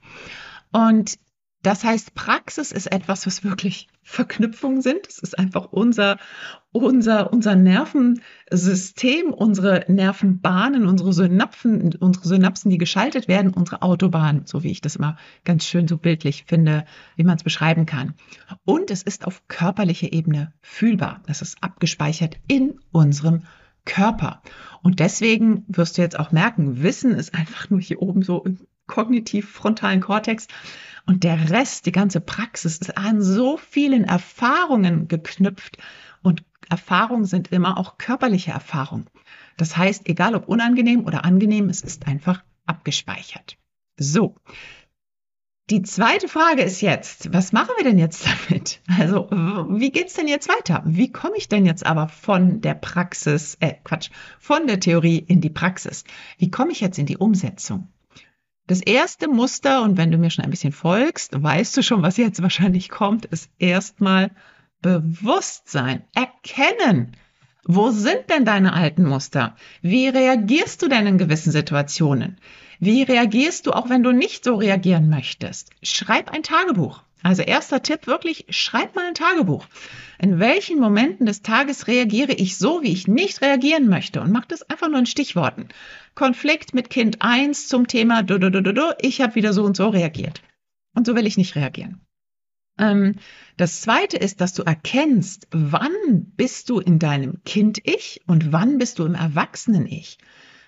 Und 0.71 1.17
das 1.63 1.83
heißt, 1.83 2.13
Praxis 2.13 2.71
ist 2.71 2.91
etwas, 2.91 3.25
was 3.25 3.43
wirklich 3.43 3.87
Verknüpfungen 4.03 4.81
sind. 4.81 5.07
Es 5.07 5.17
ist 5.19 5.37
einfach 5.37 5.65
unser, 5.71 6.17
unser, 6.71 7.33
unser 7.33 7.55
Nervensystem, 7.55 9.33
unsere 9.33 9.83
Nervenbahnen, 9.87 10.87
unsere 10.87 11.11
Synapsen, 11.11 11.95
unsere 11.95 12.27
Synapsen, 12.27 12.69
die 12.69 12.77
geschaltet 12.77 13.27
werden, 13.27 13.53
unsere 13.53 13.81
Autobahn, 13.81 14.43
so 14.45 14.63
wie 14.63 14.71
ich 14.71 14.81
das 14.81 14.95
immer 14.95 15.17
ganz 15.43 15.65
schön 15.65 15.87
so 15.87 15.97
bildlich 15.97 16.45
finde, 16.47 16.85
wie 17.17 17.23
man 17.23 17.35
es 17.35 17.43
beschreiben 17.43 17.85
kann. 17.85 18.13
Und 18.63 18.91
es 18.91 19.01
ist 19.03 19.25
auf 19.25 19.47
körperlicher 19.47 20.13
Ebene 20.13 20.53
fühlbar. 20.61 21.21
Das 21.25 21.41
ist 21.41 21.57
abgespeichert 21.61 22.37
in 22.47 22.79
unserem 22.91 23.41
Körper. 23.83 24.41
Und 24.83 24.99
deswegen 24.99 25.65
wirst 25.67 25.97
du 25.97 26.01
jetzt 26.01 26.19
auch 26.19 26.31
merken, 26.31 26.81
Wissen 26.83 27.11
ist 27.11 27.33
einfach 27.33 27.69
nur 27.69 27.81
hier 27.81 28.01
oben 28.01 28.21
so 28.21 28.45
kognitiv-frontalen 28.87 30.01
Kortex. 30.01 30.47
Und 31.05 31.23
der 31.23 31.49
Rest, 31.49 31.85
die 31.85 31.91
ganze 31.91 32.19
Praxis, 32.19 32.79
ist 32.79 32.97
an 32.97 33.21
so 33.21 33.57
vielen 33.57 34.03
Erfahrungen 34.03 35.07
geknüpft. 35.07 35.77
Und 36.21 36.43
Erfahrungen 36.69 37.25
sind 37.25 37.49
immer 37.51 37.77
auch 37.77 37.97
körperliche 37.97 38.51
Erfahrungen. 38.51 39.07
Das 39.55 39.77
heißt, 39.77 40.07
egal 40.07 40.35
ob 40.35 40.47
unangenehm 40.47 41.05
oder 41.05 41.23
angenehm, 41.23 41.69
es 41.69 41.81
ist 41.81 42.07
einfach 42.07 42.43
abgespeichert. 42.65 43.57
So. 43.97 44.35
Die 45.69 45.81
zweite 45.81 46.29
Frage 46.29 46.61
ist 46.61 46.79
jetzt, 46.79 47.33
was 47.33 47.51
machen 47.51 47.73
wir 47.75 47.83
denn 47.83 47.97
jetzt 47.97 48.25
damit? 48.25 48.81
Also, 48.97 49.29
wie 49.31 49.91
geht's 49.91 50.13
denn 50.13 50.29
jetzt 50.29 50.47
weiter? 50.47 50.81
Wie 50.85 51.11
komme 51.11 51.35
ich 51.35 51.49
denn 51.49 51.65
jetzt 51.65 51.85
aber 51.85 52.07
von 52.07 52.61
der 52.61 52.73
Praxis, 52.73 53.57
äh, 53.59 53.73
Quatsch, 53.83 54.09
von 54.39 54.67
der 54.67 54.79
Theorie 54.79 55.17
in 55.17 55.41
die 55.41 55.49
Praxis? 55.49 56.05
Wie 56.37 56.49
komme 56.51 56.71
ich 56.71 56.79
jetzt 56.79 56.99
in 56.99 57.05
die 57.05 57.17
Umsetzung? 57.17 57.89
Das 58.67 58.81
erste 58.81 59.29
Muster, 59.29 59.81
und 59.81 59.95
wenn 59.95 60.11
du 60.11 60.17
mir 60.17 60.29
schon 60.29 60.43
ein 60.43 60.51
bisschen 60.51 60.73
folgst, 60.73 61.41
weißt 61.41 61.77
du 61.77 61.81
schon, 61.81 62.01
was 62.01 62.17
jetzt 62.17 62.41
wahrscheinlich 62.41 62.89
kommt, 62.89 63.25
ist 63.25 63.49
erstmal 63.59 64.31
Bewusstsein, 64.81 66.03
erkennen. 66.13 67.15
Wo 67.63 67.91
sind 67.91 68.29
denn 68.29 68.43
deine 68.43 68.73
alten 68.73 69.05
Muster? 69.05 69.55
Wie 69.81 70.09
reagierst 70.09 70.81
du 70.81 70.89
denn 70.89 71.07
in 71.07 71.17
gewissen 71.17 71.51
Situationen? 71.51 72.37
Wie 72.79 73.03
reagierst 73.03 73.67
du 73.67 73.71
auch, 73.71 73.89
wenn 73.89 74.03
du 74.03 74.11
nicht 74.11 74.43
so 74.43 74.55
reagieren 74.55 75.09
möchtest? 75.09 75.71
Schreib 75.81 76.31
ein 76.31 76.43
Tagebuch. 76.43 77.03
Also 77.23 77.41
erster 77.41 77.81
Tipp 77.81 78.05
wirklich, 78.05 78.45
schreib 78.49 78.95
mal 78.95 79.07
ein 79.07 79.15
Tagebuch. 79.15 79.65
In 80.19 80.39
welchen 80.39 80.79
Momenten 80.79 81.25
des 81.25 81.41
Tages 81.41 81.87
reagiere 81.87 82.33
ich 82.33 82.57
so, 82.57 82.83
wie 82.83 82.91
ich 82.91 83.07
nicht 83.07 83.41
reagieren 83.41 83.87
möchte? 83.87 84.21
Und 84.21 84.31
mach 84.31 84.45
das 84.45 84.69
einfach 84.69 84.87
nur 84.87 84.99
in 84.99 85.05
Stichworten. 85.05 85.69
Konflikt 86.17 86.73
mit 86.73 86.89
Kind 86.89 87.21
1 87.21 87.67
zum 87.67 87.87
Thema, 87.87 88.23
du, 88.23 88.39
du, 88.39 88.49
du, 88.49 88.95
ich 88.99 89.21
habe 89.21 89.35
wieder 89.35 89.53
so 89.53 89.63
und 89.63 89.77
so 89.77 89.87
reagiert. 89.87 90.41
Und 90.95 91.05
so 91.05 91.15
will 91.15 91.27
ich 91.27 91.37
nicht 91.37 91.55
reagieren. 91.55 92.01
Ähm, 92.79 93.17
das 93.55 93.81
zweite 93.81 94.17
ist, 94.17 94.41
dass 94.41 94.55
du 94.55 94.63
erkennst, 94.63 95.47
wann 95.51 95.91
bist 96.35 96.71
du 96.71 96.79
in 96.79 96.97
deinem 96.97 97.43
Kind-Ich 97.45 98.21
und 98.25 98.51
wann 98.51 98.79
bist 98.79 98.97
du 98.97 99.05
im 99.05 99.13
Erwachsenen-Ich. 99.13 100.17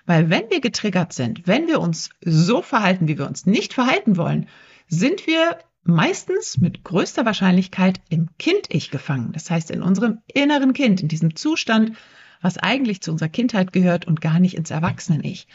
Weil 0.06 0.30
wenn 0.30 0.48
wir 0.50 0.60
getriggert 0.60 1.12
sind, 1.12 1.48
wenn 1.48 1.66
wir 1.66 1.80
uns 1.80 2.10
so 2.24 2.62
verhalten, 2.62 3.08
wie 3.08 3.18
wir 3.18 3.26
uns 3.26 3.44
nicht 3.44 3.74
verhalten 3.74 4.16
wollen, 4.16 4.46
sind 4.86 5.26
wir 5.26 5.58
meistens 5.82 6.58
mit 6.58 6.84
größter 6.84 7.24
Wahrscheinlichkeit 7.24 8.00
im 8.08 8.28
Kind-Ich 8.38 8.92
gefangen. 8.92 9.32
Das 9.32 9.50
heißt, 9.50 9.72
in 9.72 9.82
unserem 9.82 10.18
inneren 10.32 10.74
Kind, 10.74 11.00
in 11.00 11.08
diesem 11.08 11.34
Zustand, 11.34 11.96
was 12.40 12.58
eigentlich 12.58 13.00
zu 13.02 13.12
unserer 13.12 13.28
Kindheit 13.28 13.72
gehört 13.72 14.06
und 14.06 14.20
gar 14.20 14.40
nicht 14.40 14.56
ins 14.56 14.70
Erwachsenen-Ich. 14.70 15.46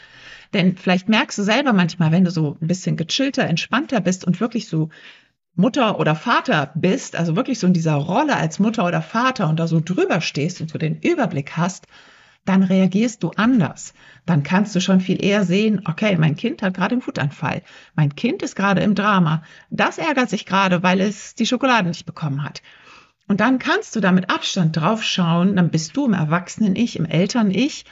Denn 0.52 0.76
vielleicht 0.76 1.08
merkst 1.08 1.38
du 1.38 1.42
selber 1.42 1.72
manchmal, 1.72 2.12
wenn 2.12 2.24
du 2.24 2.30
so 2.30 2.56
ein 2.60 2.68
bisschen 2.68 2.96
gechillter, 2.96 3.44
entspannter 3.44 4.00
bist 4.00 4.24
und 4.24 4.40
wirklich 4.40 4.68
so 4.68 4.90
Mutter 5.54 5.98
oder 5.98 6.14
Vater 6.14 6.70
bist, 6.74 7.16
also 7.16 7.34
wirklich 7.34 7.58
so 7.58 7.66
in 7.66 7.72
dieser 7.72 7.94
Rolle 7.94 8.36
als 8.36 8.58
Mutter 8.58 8.86
oder 8.86 9.00
Vater 9.00 9.48
und 9.48 9.58
da 9.58 9.66
so 9.66 9.80
drüber 9.80 10.20
stehst 10.20 10.60
und 10.60 10.70
so 10.70 10.78
den 10.78 11.00
Überblick 11.00 11.56
hast, 11.56 11.86
dann 12.44 12.62
reagierst 12.62 13.22
du 13.22 13.30
anders. 13.30 13.92
Dann 14.24 14.42
kannst 14.42 14.74
du 14.74 14.80
schon 14.80 15.00
viel 15.00 15.22
eher 15.22 15.44
sehen, 15.44 15.82
okay, 15.86 16.16
mein 16.16 16.36
Kind 16.36 16.62
hat 16.62 16.74
gerade 16.74 16.94
einen 16.94 17.06
Wutanfall. 17.06 17.62
Mein 17.94 18.14
Kind 18.14 18.42
ist 18.42 18.54
gerade 18.54 18.82
im 18.82 18.94
Drama. 18.94 19.42
Das 19.70 19.98
ärgert 19.98 20.30
sich 20.30 20.46
gerade, 20.46 20.82
weil 20.82 21.00
es 21.00 21.34
die 21.34 21.46
Schokolade 21.46 21.88
nicht 21.88 22.06
bekommen 22.06 22.44
hat. 22.44 22.62
Und 23.28 23.40
dann 23.40 23.58
kannst 23.58 23.96
du 23.96 24.00
da 24.00 24.12
mit 24.12 24.30
Abstand 24.30 24.76
drauf 24.76 25.02
schauen, 25.02 25.56
dann 25.56 25.70
bist 25.70 25.96
du 25.96 26.06
im 26.06 26.12
Erwachsenen-Ich, 26.12 26.96
im 26.96 27.06
Eltern-Ich 27.06 27.84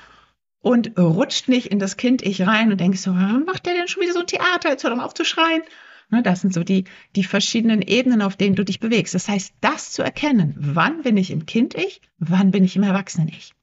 und 0.60 0.98
rutscht 0.98 1.48
nicht 1.48 1.66
in 1.66 1.78
das 1.78 1.96
Kind-Ich 1.96 2.46
rein 2.46 2.70
und 2.70 2.80
denkst 2.80 3.00
so, 3.00 3.12
macht 3.12 3.66
der 3.66 3.74
denn 3.74 3.88
schon 3.88 4.02
wieder 4.02 4.12
so 4.12 4.20
ein 4.20 4.26
Theater? 4.26 4.70
Jetzt 4.70 4.84
hör 4.84 4.90
doch 4.90 4.96
mal 4.96 5.04
auf 5.04 5.14
zu 5.14 5.24
schreien. 5.24 5.62
Ne, 6.10 6.22
das 6.22 6.42
sind 6.42 6.54
so 6.54 6.62
die, 6.62 6.84
die 7.16 7.24
verschiedenen 7.24 7.82
Ebenen, 7.82 8.22
auf 8.22 8.36
denen 8.36 8.54
du 8.54 8.64
dich 8.64 8.78
bewegst. 8.78 9.14
Das 9.14 9.28
heißt, 9.28 9.54
das 9.60 9.90
zu 9.90 10.02
erkennen, 10.02 10.54
wann 10.56 11.02
bin 11.02 11.16
ich 11.16 11.30
im 11.30 11.46
Kind-Ich, 11.46 12.00
wann 12.18 12.50
bin 12.50 12.62
ich 12.62 12.76
im 12.76 12.82
Erwachsenen-Ich. 12.82 13.54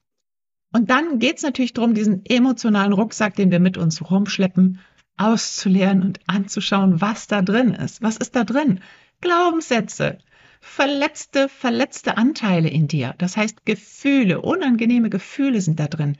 Und 0.72 0.90
dann 0.90 1.18
geht 1.18 1.36
es 1.36 1.42
natürlich 1.42 1.72
darum, 1.72 1.94
diesen 1.94 2.24
emotionalen 2.26 2.92
Rucksack, 2.92 3.36
den 3.36 3.50
wir 3.50 3.60
mit 3.60 3.76
uns 3.76 4.10
rumschleppen, 4.10 4.80
auszuleeren 5.16 6.02
und 6.02 6.20
anzuschauen, 6.26 7.00
was 7.00 7.26
da 7.26 7.42
drin 7.42 7.74
ist. 7.74 8.02
Was 8.02 8.16
ist 8.16 8.34
da 8.34 8.44
drin? 8.44 8.80
Glaubenssätze, 9.20 10.18
verletzte, 10.62 11.48
verletzte 11.48 12.16
Anteile 12.16 12.68
in 12.68 12.88
dir. 12.88 13.14
Das 13.18 13.36
heißt, 13.36 13.66
Gefühle, 13.66 14.40
unangenehme 14.40 15.10
Gefühle 15.10 15.60
sind 15.60 15.80
da 15.80 15.88
drin, 15.88 16.16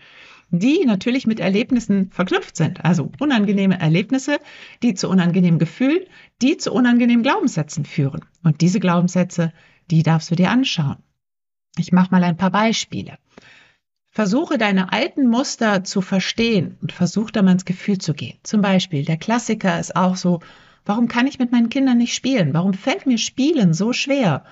die 0.50 0.84
natürlich 0.84 1.26
mit 1.26 1.40
Erlebnissen 1.40 2.10
verknüpft 2.10 2.56
sind. 2.56 2.84
Also 2.84 3.10
unangenehme 3.20 3.80
Erlebnisse, 3.80 4.38
die 4.82 4.94
zu 4.94 5.08
unangenehmen 5.08 5.58
Gefühlen, 5.58 6.04
die 6.42 6.58
zu 6.58 6.72
unangenehmen 6.72 7.22
Glaubenssätzen 7.22 7.86
führen. 7.86 8.24
Und 8.42 8.60
diese 8.60 8.80
Glaubenssätze, 8.80 9.52
die 9.90 10.02
darfst 10.02 10.30
du 10.30 10.34
dir 10.34 10.50
anschauen. 10.50 10.98
Ich 11.78 11.92
mache 11.92 12.10
mal 12.10 12.24
ein 12.24 12.36
paar 12.36 12.50
Beispiele. 12.50 13.16
Versuche 14.10 14.58
deine 14.58 14.92
alten 14.92 15.28
Muster 15.28 15.84
zu 15.84 16.02
verstehen 16.02 16.76
und 16.82 16.92
versuch 16.92 17.30
da 17.30 17.40
mal 17.40 17.52
ins 17.52 17.64
Gefühl 17.64 17.98
zu 17.98 18.12
gehen. 18.12 18.38
Zum 18.42 18.60
Beispiel, 18.60 19.04
der 19.06 19.16
Klassiker 19.16 19.80
ist 19.80 19.96
auch 19.96 20.16
so, 20.16 20.40
Warum 20.84 21.08
kann 21.08 21.26
ich 21.26 21.38
mit 21.38 21.52
meinen 21.52 21.68
Kindern 21.68 21.98
nicht 21.98 22.14
spielen? 22.14 22.54
Warum 22.54 22.74
fällt 22.74 23.06
mir 23.06 23.18
Spielen 23.18 23.74
so 23.74 23.92
schwer? 23.92 24.44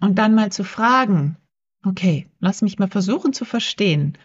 Und 0.00 0.18
dann 0.18 0.34
mal 0.34 0.50
zu 0.52 0.64
fragen, 0.64 1.36
okay, 1.84 2.26
lass 2.40 2.62
mich 2.62 2.78
mal 2.78 2.88
versuchen 2.88 3.32
zu 3.32 3.44
verstehen. 3.44 4.18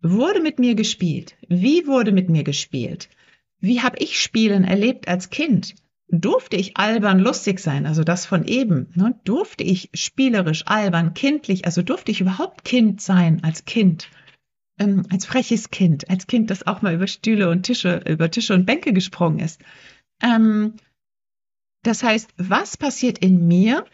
Wurde 0.00 0.40
mit 0.40 0.58
mir 0.58 0.74
gespielt? 0.74 1.36
Wie 1.48 1.86
wurde 1.86 2.12
mit 2.12 2.28
mir 2.28 2.44
gespielt? 2.44 3.08
Wie 3.60 3.82
habe 3.82 3.98
ich 3.98 4.20
Spielen 4.20 4.64
erlebt 4.64 5.08
als 5.08 5.30
Kind? 5.30 5.74
Durfte 6.08 6.56
ich 6.56 6.76
albern 6.76 7.20
lustig 7.20 7.60
sein, 7.60 7.86
also 7.86 8.04
das 8.04 8.26
von 8.26 8.44
eben? 8.44 8.88
Ne? 8.94 9.18
Durfte 9.24 9.64
ich 9.64 9.90
spielerisch 9.94 10.66
albern, 10.66 11.14
kindlich, 11.14 11.64
also 11.64 11.82
durfte 11.82 12.10
ich 12.10 12.20
überhaupt 12.20 12.64
Kind 12.64 13.00
sein 13.00 13.42
als 13.44 13.64
Kind? 13.64 14.08
ähm, 14.78 15.04
als 15.10 15.26
freches 15.26 15.70
Kind, 15.70 16.08
als 16.10 16.26
Kind, 16.26 16.50
das 16.50 16.66
auch 16.66 16.82
mal 16.82 16.94
über 16.94 17.06
Stühle 17.06 17.50
und 17.50 17.62
Tische, 17.62 18.02
über 18.06 18.30
Tische 18.30 18.54
und 18.54 18.66
Bänke 18.66 18.92
gesprungen 18.92 19.38
ist. 19.38 19.60
Ähm, 20.22 20.74
das 21.82 22.02
heißt, 22.02 22.30
was 22.36 22.76
passiert 22.76 23.18
in 23.18 23.46
mir, 23.46 23.84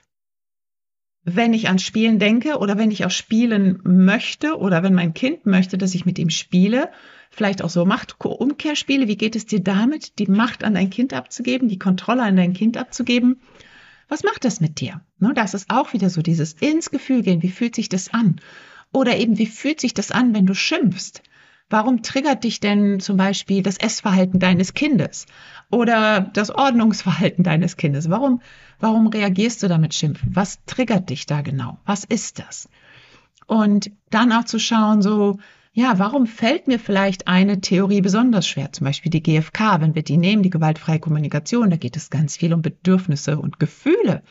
wenn 1.25 1.53
ich 1.53 1.69
an 1.69 1.79
Spielen 1.79 2.19
denke 2.19 2.59
oder 2.59 2.79
wenn 2.79 2.91
ich 2.91 3.05
auch 3.05 3.11
spielen 3.11 3.81
möchte 3.85 4.57
oder 4.57 4.83
wenn 4.83 4.95
mein 4.95 5.15
Kind 5.15 5.47
möchte, 5.47 5.77
dass 5.79 5.95
ich 5.95 6.07
mit 6.07 6.19
ihm 6.19 6.31
spiele, 6.31 6.91
vielleicht 7.31 7.63
auch 7.63 7.71
so 7.71 7.85
Macht-Umkehrspiele, 7.85 9.09
wie 9.09 9.17
geht 9.17 9.37
es 9.37 9.47
dir 9.47 9.61
damit, 9.61 10.19
die 10.19 10.27
Macht 10.27 10.65
an 10.65 10.75
dein 10.75 10.91
Kind 10.91 11.13
abzugeben, 11.13 11.69
die 11.69 11.79
Kontrolle 11.79 12.23
an 12.23 12.37
dein 12.37 12.55
Kind 12.55 12.77
abzugeben? 12.77 13.41
Was 14.09 14.23
macht 14.23 14.45
das 14.45 14.61
mit 14.61 14.81
dir? 14.81 15.03
Ne, 15.19 15.35
das 15.35 15.53
ist 15.53 15.69
auch 15.69 15.93
wieder 15.93 16.09
so 16.09 16.23
dieses 16.23 16.55
ins 16.55 16.91
Gefühl 16.91 17.23
gehen, 17.23 17.43
wie 17.43 17.51
fühlt 17.51 17.75
sich 17.75 17.91
das 17.91 18.13
an? 18.13 18.41
Oder 18.93 19.19
eben, 19.19 19.37
wie 19.37 19.47
fühlt 19.47 19.81
sich 19.81 19.93
das 19.93 20.11
an, 20.11 20.35
wenn 20.35 20.47
du 20.47 20.55
schimpfst? 20.55 21.23
Warum 21.71 22.03
triggert 22.03 22.45
dich 22.45 22.61
denn 22.61 22.99
zum 22.99 23.19
Beispiel 23.19 23.63
das 23.63 23.77
Essverhalten 23.77 24.41
deines 24.41 24.73
Kindes 24.73 25.27
oder 25.71 26.21
das 26.21 26.51
Ordnungsverhalten 26.51 27.45
deines 27.45 27.77
Kindes? 27.77 28.09
Warum, 28.09 28.41
warum 28.81 29.09
reagierst 29.09 29.63
du 29.63 29.69
damit 29.69 29.93
Schimpfen? 29.93 30.35
Was 30.35 30.65
triggert 30.65 31.11
dich 31.11 31.27
da 31.27 31.43
genau? 31.43 31.79
Was 31.85 32.05
ist 32.05 32.39
das? 32.39 32.71
Und 33.47 33.91
dann 34.09 34.33
auch 34.33 34.45
zu 34.45 34.59
schauen, 34.59 35.03
so, 35.03 35.39
ja, 35.75 35.99
warum 35.99 36.27
fällt 36.27 36.69
mir 36.69 36.79
vielleicht 36.79 37.29
eine 37.29 37.61
Theorie 37.61 38.01
besonders 38.01 38.47
schwer? 38.47 38.73
Zum 38.73 38.87
Beispiel 38.87 39.11
die 39.11 39.23
GfK, 39.23 39.81
wenn 39.81 39.95
wir 39.95 40.03
die 40.03 40.17
nehmen, 40.17 40.43
die 40.43 40.51
gewaltfreie 40.51 41.01
Kommunikation, 41.01 41.69
da 41.69 41.77
geht 41.77 41.97
es 41.97 42.09
ganz 42.09 42.39
viel 42.39 42.55
um 42.55 42.63
Bedürfnisse 42.63 43.39
und 43.39 43.59
Gefühle. 43.59 44.23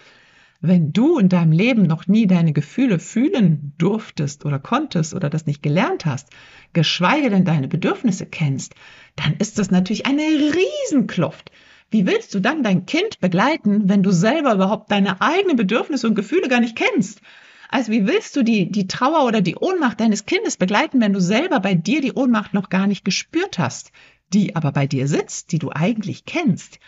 Wenn 0.59 0.91
du 0.91 1.19
in 1.19 1.29
deinem 1.29 1.51
Leben 1.51 1.83
noch 1.83 2.07
nie 2.07 2.25
deine 2.25 2.51
Gefühle 2.51 2.97
fühlen 2.97 3.73
durftest 3.77 4.43
oder 4.43 4.57
konntest 4.57 5.13
oder 5.13 5.29
das 5.29 5.45
nicht 5.45 5.61
gelernt 5.61 6.07
hast, 6.07 6.29
geschweige 6.73 7.29
denn 7.29 7.45
deine 7.45 7.67
Bedürfnisse 7.67 8.25
kennst, 8.25 8.73
dann 9.15 9.35
ist 9.37 9.59
das 9.59 9.69
natürlich 9.69 10.07
eine 10.07 10.23
Riesenkluft. 10.23 11.51
Wie 11.91 12.07
willst 12.07 12.33
du 12.33 12.39
dann 12.39 12.63
dein 12.63 12.87
Kind 12.87 13.19
begleiten, 13.19 13.87
wenn 13.87 14.01
du 14.01 14.11
selber 14.11 14.55
überhaupt 14.55 14.91
deine 14.91 15.21
eigenen 15.21 15.57
Bedürfnisse 15.57 16.07
und 16.07 16.15
Gefühle 16.15 16.47
gar 16.47 16.59
nicht 16.59 16.75
kennst? 16.75 17.21
Also 17.69 17.91
wie 17.91 18.07
willst 18.07 18.35
du 18.35 18.43
die, 18.43 18.71
die 18.71 18.87
Trauer 18.87 19.25
oder 19.25 19.41
die 19.41 19.55
Ohnmacht 19.55 19.99
deines 19.99 20.25
Kindes 20.25 20.57
begleiten, 20.57 20.99
wenn 21.01 21.13
du 21.13 21.21
selber 21.21 21.59
bei 21.59 21.75
dir 21.75 22.01
die 22.01 22.13
Ohnmacht 22.13 22.55
noch 22.55 22.69
gar 22.69 22.87
nicht 22.87 23.05
gespürt 23.05 23.59
hast, 23.59 23.91
die 24.33 24.55
aber 24.55 24.71
bei 24.71 24.87
dir 24.87 25.07
sitzt, 25.07 25.51
die 25.51 25.59
du 25.59 25.69
eigentlich 25.69 26.25
kennst, 26.25 26.79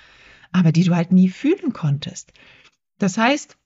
aber 0.51 0.71
die 0.71 0.85
du 0.85 0.95
halt 0.95 1.11
nie 1.11 1.29
fühlen 1.29 1.71
konntest? 1.71 2.33
Das 2.99 3.17
heißt, 3.17 3.57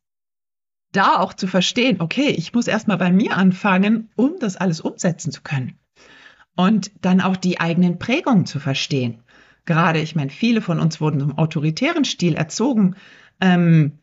da 0.94 1.20
auch 1.20 1.34
zu 1.34 1.48
verstehen, 1.48 2.00
okay, 2.00 2.30
ich 2.30 2.54
muss 2.54 2.68
erstmal 2.68 2.98
bei 2.98 3.12
mir 3.12 3.36
anfangen, 3.36 4.12
um 4.16 4.36
das 4.40 4.56
alles 4.56 4.80
umsetzen 4.80 5.32
zu 5.32 5.42
können. 5.42 5.80
Und 6.56 6.92
dann 7.02 7.20
auch 7.20 7.36
die 7.36 7.60
eigenen 7.60 7.98
Prägungen 7.98 8.46
zu 8.46 8.60
verstehen. 8.60 9.24
Gerade, 9.66 10.00
ich 10.00 10.16
meine, 10.16 10.30
viele 10.30 10.62
von 10.62 10.80
uns 10.80 11.02
wurden 11.02 11.20
im 11.22 11.38
autoritären 11.38 12.06
Stil 12.06 12.36
erzogen, 12.36 12.96
ähm, 13.42 14.00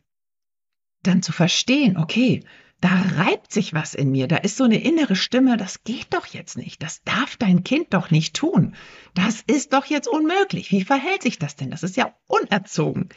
dann 1.03 1.21
zu 1.21 1.31
verstehen, 1.31 1.97
okay, 1.97 2.43
da 2.81 2.89
reibt 3.15 3.53
sich 3.53 3.73
was 3.73 3.93
in 3.93 4.11
mir, 4.11 4.27
da 4.27 4.37
ist 4.37 4.57
so 4.57 4.63
eine 4.63 4.83
innere 4.83 5.15
Stimme, 5.15 5.55
das 5.55 5.83
geht 5.83 6.07
doch 6.13 6.25
jetzt 6.25 6.57
nicht, 6.57 6.81
das 6.81 7.03
darf 7.03 7.37
dein 7.37 7.63
Kind 7.63 7.93
doch 7.93 8.09
nicht 8.09 8.35
tun, 8.35 8.75
das 9.13 9.41
ist 9.41 9.73
doch 9.73 9.85
jetzt 9.85 10.07
unmöglich, 10.07 10.71
wie 10.71 10.83
verhält 10.83 11.21
sich 11.21 11.37
das 11.37 11.55
denn, 11.55 11.69
das 11.69 11.83
ist 11.83 11.95
ja 11.95 12.15
unerzogen. 12.25 13.09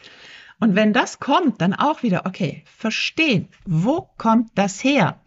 Und 0.61 0.75
wenn 0.75 0.93
das 0.93 1.21
kommt, 1.21 1.61
dann 1.61 1.75
auch 1.75 2.03
wieder, 2.03 2.27
okay, 2.27 2.65
verstehen, 2.67 3.49
wo 3.65 4.09
kommt 4.17 4.51
das 4.55 4.83
her? 4.83 5.21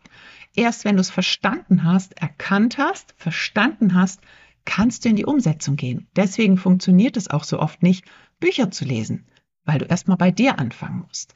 Erst 0.55 0.86
wenn 0.86 0.96
du 0.96 1.01
es 1.01 1.12
verstanden 1.12 1.84
hast, 1.84 2.17
erkannt 2.19 2.77
hast, 2.77 3.13
verstanden 3.17 3.93
hast, 3.93 4.22
kannst 4.65 5.05
du 5.05 5.10
in 5.10 5.15
die 5.15 5.25
Umsetzung 5.25 5.75
gehen. 5.75 6.07
Deswegen 6.15 6.57
funktioniert 6.57 7.17
es 7.17 7.29
auch 7.29 7.43
so 7.43 7.60
oft 7.60 7.84
nicht, 7.84 8.05
Bücher 8.39 8.72
zu 8.72 8.86
lesen, 8.86 9.25
weil 9.65 9.79
du 9.79 9.86
erstmal 9.86 10.17
bei 10.17 10.31
dir 10.31 10.60
anfangen 10.60 11.05
musst. 11.07 11.34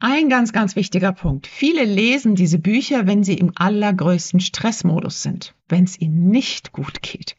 Ein 0.00 0.28
ganz, 0.28 0.52
ganz 0.52 0.76
wichtiger 0.76 1.12
Punkt. 1.12 1.48
Viele 1.48 1.84
lesen 1.84 2.36
diese 2.36 2.60
Bücher, 2.60 3.08
wenn 3.08 3.24
sie 3.24 3.34
im 3.34 3.52
allergrößten 3.56 4.38
Stressmodus 4.38 5.22
sind, 5.22 5.54
wenn 5.68 5.84
es 5.84 6.00
ihnen 6.00 6.28
nicht 6.28 6.72
gut 6.72 7.02
geht. 7.02 7.36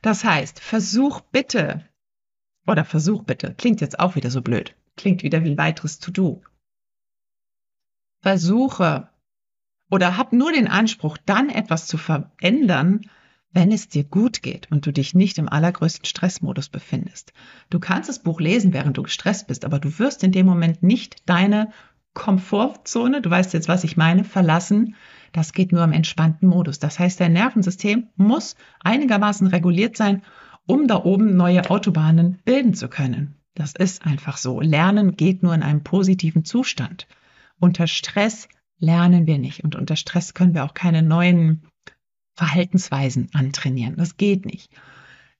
Das 0.00 0.24
heißt, 0.24 0.60
versuch 0.60 1.20
bitte 1.20 1.84
oder 2.70 2.84
versuch 2.84 3.24
bitte. 3.24 3.54
Klingt 3.56 3.80
jetzt 3.80 3.98
auch 3.98 4.16
wieder 4.16 4.30
so 4.30 4.42
blöd. 4.42 4.74
Klingt 4.96 5.22
wieder 5.22 5.44
wie 5.44 5.50
ein 5.50 5.58
weiteres 5.58 5.98
To-Do. 5.98 6.42
Versuche 8.22 9.08
oder 9.90 10.16
hab 10.16 10.32
nur 10.32 10.52
den 10.52 10.68
Anspruch, 10.68 11.18
dann 11.26 11.48
etwas 11.48 11.86
zu 11.86 11.98
verändern, 11.98 13.00
wenn 13.52 13.72
es 13.72 13.88
dir 13.88 14.04
gut 14.04 14.42
geht 14.42 14.70
und 14.70 14.86
du 14.86 14.92
dich 14.92 15.14
nicht 15.14 15.38
im 15.38 15.48
allergrößten 15.48 16.04
Stressmodus 16.04 16.68
befindest. 16.68 17.32
Du 17.68 17.80
kannst 17.80 18.08
das 18.08 18.22
Buch 18.22 18.40
lesen, 18.40 18.72
während 18.72 18.96
du 18.96 19.02
gestresst 19.02 19.48
bist, 19.48 19.64
aber 19.64 19.80
du 19.80 19.98
wirst 19.98 20.22
in 20.22 20.30
dem 20.30 20.46
Moment 20.46 20.82
nicht 20.82 21.28
deine 21.28 21.72
Komfortzone, 22.14 23.20
du 23.20 23.30
weißt 23.30 23.52
jetzt, 23.52 23.68
was 23.68 23.84
ich 23.84 23.96
meine, 23.96 24.24
verlassen. 24.24 24.94
Das 25.32 25.52
geht 25.52 25.72
nur 25.72 25.84
im 25.84 25.92
entspannten 25.92 26.48
Modus. 26.48 26.78
Das 26.78 26.98
heißt, 26.98 27.20
dein 27.20 27.32
Nervensystem 27.32 28.08
muss 28.16 28.56
einigermaßen 28.80 29.46
reguliert 29.46 29.96
sein, 29.96 30.22
um 30.70 30.86
da 30.86 31.04
oben 31.04 31.36
neue 31.36 31.68
Autobahnen 31.68 32.38
bilden 32.44 32.74
zu 32.74 32.88
können. 32.88 33.34
Das 33.54 33.74
ist 33.74 34.06
einfach 34.06 34.36
so. 34.36 34.60
Lernen 34.60 35.16
geht 35.16 35.42
nur 35.42 35.52
in 35.52 35.64
einem 35.64 35.82
positiven 35.82 36.44
Zustand. 36.44 37.08
Unter 37.58 37.88
Stress 37.88 38.48
lernen 38.78 39.26
wir 39.26 39.38
nicht 39.38 39.64
und 39.64 39.74
unter 39.74 39.96
Stress 39.96 40.32
können 40.32 40.54
wir 40.54 40.64
auch 40.64 40.74
keine 40.74 41.02
neuen 41.02 41.66
Verhaltensweisen 42.34 43.28
antrainieren. 43.34 43.96
Das 43.96 44.16
geht 44.16 44.46
nicht. 44.46 44.70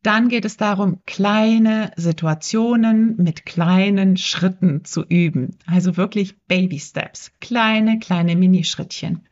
Dann 0.03 0.29
geht 0.29 0.45
es 0.45 0.57
darum, 0.57 1.01
kleine 1.07 1.93
Situationen 1.97 3.17
mit 3.17 3.47
kleinen 3.47 4.17
Schritten 4.17 4.85
zu 4.85 5.05
üben. 5.05 5.59
Also 5.67 5.97
wirklich 5.97 6.39
Baby 6.49 6.81
Steps, 6.81 7.31
kleine, 7.41 8.01
kleine 8.01 8.35
Minischrittchen 8.35 9.29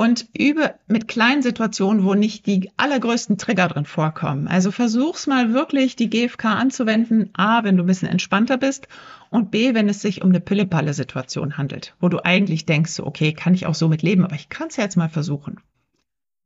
und 0.00 0.30
übe 0.32 0.76
mit 0.86 1.08
kleinen 1.08 1.42
Situationen, 1.42 2.04
wo 2.04 2.14
nicht 2.14 2.46
die 2.46 2.70
allergrößten 2.78 3.36
Trigger 3.36 3.68
drin 3.68 3.84
vorkommen. 3.84 4.48
Also 4.48 4.70
versuch's 4.70 5.26
mal 5.26 5.52
wirklich, 5.52 5.94
die 5.94 6.08
GFK 6.08 6.46
anzuwenden. 6.46 7.28
A, 7.34 7.64
wenn 7.64 7.76
du 7.76 7.82
ein 7.82 7.86
bisschen 7.86 8.08
entspannter 8.08 8.56
bist 8.56 8.88
und 9.28 9.50
B, 9.50 9.74
wenn 9.74 9.90
es 9.90 10.00
sich 10.00 10.22
um 10.22 10.30
eine 10.30 10.40
Pille-Palle-Situation 10.40 11.58
handelt, 11.58 11.94
wo 12.00 12.08
du 12.08 12.24
eigentlich 12.24 12.64
denkst, 12.64 12.98
okay, 13.00 13.34
kann 13.34 13.52
ich 13.52 13.66
auch 13.66 13.74
so 13.74 13.88
mit 13.88 14.00
leben, 14.00 14.24
aber 14.24 14.36
ich 14.36 14.48
kann 14.48 14.68
es 14.68 14.76
ja 14.76 14.84
jetzt 14.84 14.96
mal 14.96 15.10
versuchen. 15.10 15.60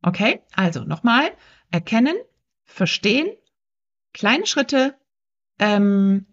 Okay, 0.01 0.41
also 0.53 0.83
nochmal, 0.83 1.31
erkennen, 1.71 2.17
verstehen, 2.65 3.29
kleine 4.11 4.47
Schritte, 4.47 4.95
ähm, 5.59 6.25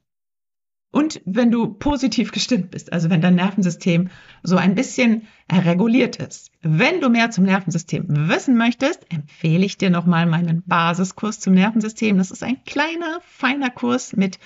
und 0.92 1.22
wenn 1.24 1.50
du 1.50 1.72
positiv 1.72 2.32
gestimmt 2.32 2.70
bist, 2.70 2.92
also 2.92 3.08
wenn 3.08 3.22
dein 3.22 3.34
Nervensystem 3.34 4.10
so 4.42 4.56
ein 4.56 4.74
bisschen 4.74 5.26
reguliert 5.50 6.16
ist. 6.16 6.50
Wenn 6.60 7.00
du 7.00 7.08
mehr 7.08 7.30
zum 7.30 7.44
Nervensystem 7.44 8.04
wissen 8.28 8.56
möchtest, 8.56 9.10
empfehle 9.10 9.64
ich 9.64 9.78
dir 9.78 9.88
nochmal 9.88 10.26
meinen 10.26 10.62
Basiskurs 10.66 11.40
zum 11.40 11.54
Nervensystem. 11.54 12.18
Das 12.18 12.30
ist 12.30 12.42
ein 12.42 12.62
kleiner, 12.64 13.20
feiner 13.22 13.70
Kurs 13.70 14.14
mit 14.14 14.38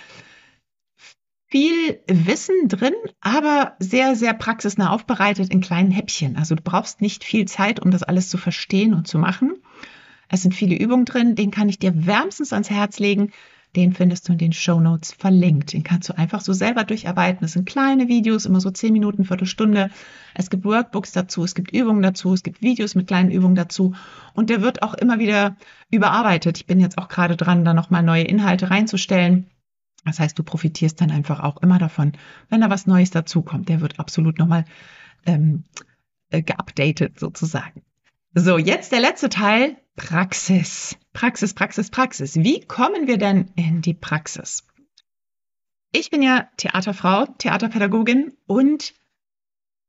viel 1.49 2.01
Wissen 2.07 2.69
drin, 2.69 2.95
aber 3.21 3.75
sehr, 3.81 4.15
sehr 4.15 4.33
praxisnah 4.33 4.91
aufbereitet 4.91 5.53
in 5.53 5.61
kleinen 5.61 5.91
Häppchen. 5.91 6.37
Also 6.37 6.55
du 6.55 6.63
brauchst 6.63 7.01
nicht 7.01 7.25
viel 7.25 7.47
Zeit, 7.47 7.81
um 7.81 7.91
das 7.91 8.05
alles 8.05 8.29
zu 8.29 8.39
verstehen 8.39 8.95
und 8.95 9.09
zu 9.09 9.19
machen. 9.19 9.55
Es 10.29 10.43
sind 10.43 10.55
viele 10.55 10.77
Übungen 10.77 11.07
drin, 11.07 11.35
den 11.35 11.51
kann 11.51 11.69
ich 11.69 11.81
dir 11.81 12.07
wärmstens 12.07 12.53
ans 12.53 12.71
Herz 12.71 13.01
legen. 13.01 13.33
Den 13.77 13.93
findest 13.93 14.27
du 14.27 14.33
in 14.33 14.39
den 14.39 14.55
Show 14.55 14.81
Notes 14.81 15.13
verlinkt. 15.13 15.75
Den 15.75 15.83
kannst 15.83 16.09
du 16.09 16.17
einfach 16.17 16.41
so 16.41 16.55
selber 16.55 16.85
durcharbeiten. 16.85 17.41
Das 17.43 17.53
sind 17.53 17.69
kleine 17.69 18.09
Videos, 18.09 18.47
immer 18.47 18.61
so 18.61 18.71
zehn 18.71 18.95
Minuten, 18.95 19.27
Viertelstunde. 19.27 19.91
Es 20.35 20.49
gibt 20.49 20.65
Workbooks 20.65 21.13
dazu, 21.13 21.45
es 21.45 21.55
gibt 21.55 21.73
Übungen 21.73 22.01
dazu, 22.03 22.33
es 22.33 22.43
gibt 22.43 22.63
Videos 22.63 22.95
mit 22.95 23.07
kleinen 23.07 23.31
Übungen 23.31 23.55
dazu. 23.55 23.95
Und 24.33 24.49
der 24.49 24.63
wird 24.63 24.83
auch 24.83 24.95
immer 24.95 25.19
wieder 25.19 25.57
überarbeitet. 25.91 26.57
Ich 26.57 26.67
bin 26.67 26.81
jetzt 26.81 26.97
auch 26.97 27.09
gerade 27.09 27.37
dran, 27.37 27.67
da 27.67 27.75
nochmal 27.75 28.03
neue 28.03 28.25
Inhalte 28.25 28.71
reinzustellen. 28.71 29.47
Das 30.07 30.21
heißt, 30.21 30.39
du 30.39 30.43
profitierst 30.43 30.99
dann 31.01 31.11
einfach 31.11 31.41
auch 31.41 31.59
immer 31.59 31.79
davon, 31.79 32.13
wenn 32.49 32.63
da 32.63 32.71
was 32.71 32.87
Neues 32.87 33.11
dazukommt. 33.11 33.69
Der 33.69 33.83
wird 33.83 34.01
absolut 34.01 34.39
nochmal 34.39 34.65
ähm, 35.27 35.65
äh, 36.31 36.41
geupdatet 36.41 37.21
sozusagen. 37.21 37.83
So, 38.33 38.57
jetzt 38.57 38.93
der 38.93 39.01
letzte 39.01 39.29
Teil, 39.29 39.77
Praxis. 39.97 40.97
Praxis, 41.17 41.55
Praxis, 41.55 41.89
Praxis. 41.89 42.37
Wie 42.37 42.61
kommen 42.61 43.07
wir 43.07 43.17
denn 43.17 43.51
in 43.57 43.81
die 43.81 43.95
Praxis? 43.95 44.67
Ich 45.91 46.11
bin 46.11 46.21
ja 46.21 46.51
Theaterfrau, 46.59 47.25
Theaterpädagogin 47.39 48.35
und 48.47 48.93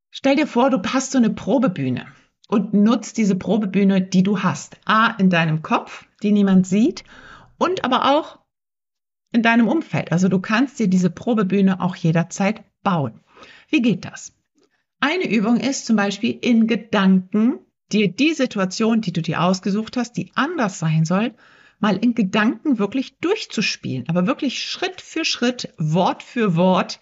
stell 0.09 0.37
dir 0.37 0.47
vor, 0.47 0.69
du 0.69 0.81
hast 0.93 1.11
so 1.11 1.17
eine 1.17 1.29
Probebühne 1.29 2.05
und 2.47 2.73
nutzt 2.73 3.17
diese 3.17 3.35
Probebühne, 3.35 4.01
die 4.01 4.23
du 4.23 4.41
hast. 4.41 4.79
A, 4.85 5.11
in 5.17 5.29
deinem 5.29 5.63
Kopf, 5.63 6.05
die 6.23 6.31
niemand 6.31 6.65
sieht 6.65 7.03
und 7.57 7.83
aber 7.83 8.17
auch 8.17 8.39
in 9.33 9.43
deinem 9.43 9.67
Umfeld. 9.67 10.13
Also 10.13 10.29
du 10.29 10.39
kannst 10.39 10.79
dir 10.79 10.87
diese 10.87 11.09
Probebühne 11.09 11.81
auch 11.81 11.97
jederzeit 11.97 12.63
bauen. 12.83 13.19
Wie 13.67 13.81
geht 13.81 14.05
das? 14.05 14.31
Eine 15.01 15.29
Übung 15.29 15.57
ist 15.57 15.87
zum 15.87 15.97
Beispiel 15.97 16.39
in 16.41 16.67
Gedanken 16.67 17.59
dir 17.91 18.11
die 18.11 18.33
Situation, 18.33 19.01
die 19.01 19.13
du 19.13 19.21
dir 19.21 19.41
ausgesucht 19.41 19.97
hast, 19.97 20.13
die 20.13 20.31
anders 20.35 20.79
sein 20.79 21.05
soll, 21.05 21.33
mal 21.79 21.97
in 21.97 22.15
Gedanken 22.15 22.79
wirklich 22.79 23.17
durchzuspielen, 23.19 24.09
aber 24.09 24.27
wirklich 24.27 24.63
Schritt 24.63 25.01
für 25.01 25.25
Schritt, 25.25 25.73
Wort 25.77 26.23
für 26.23 26.55
Wort 26.55 26.99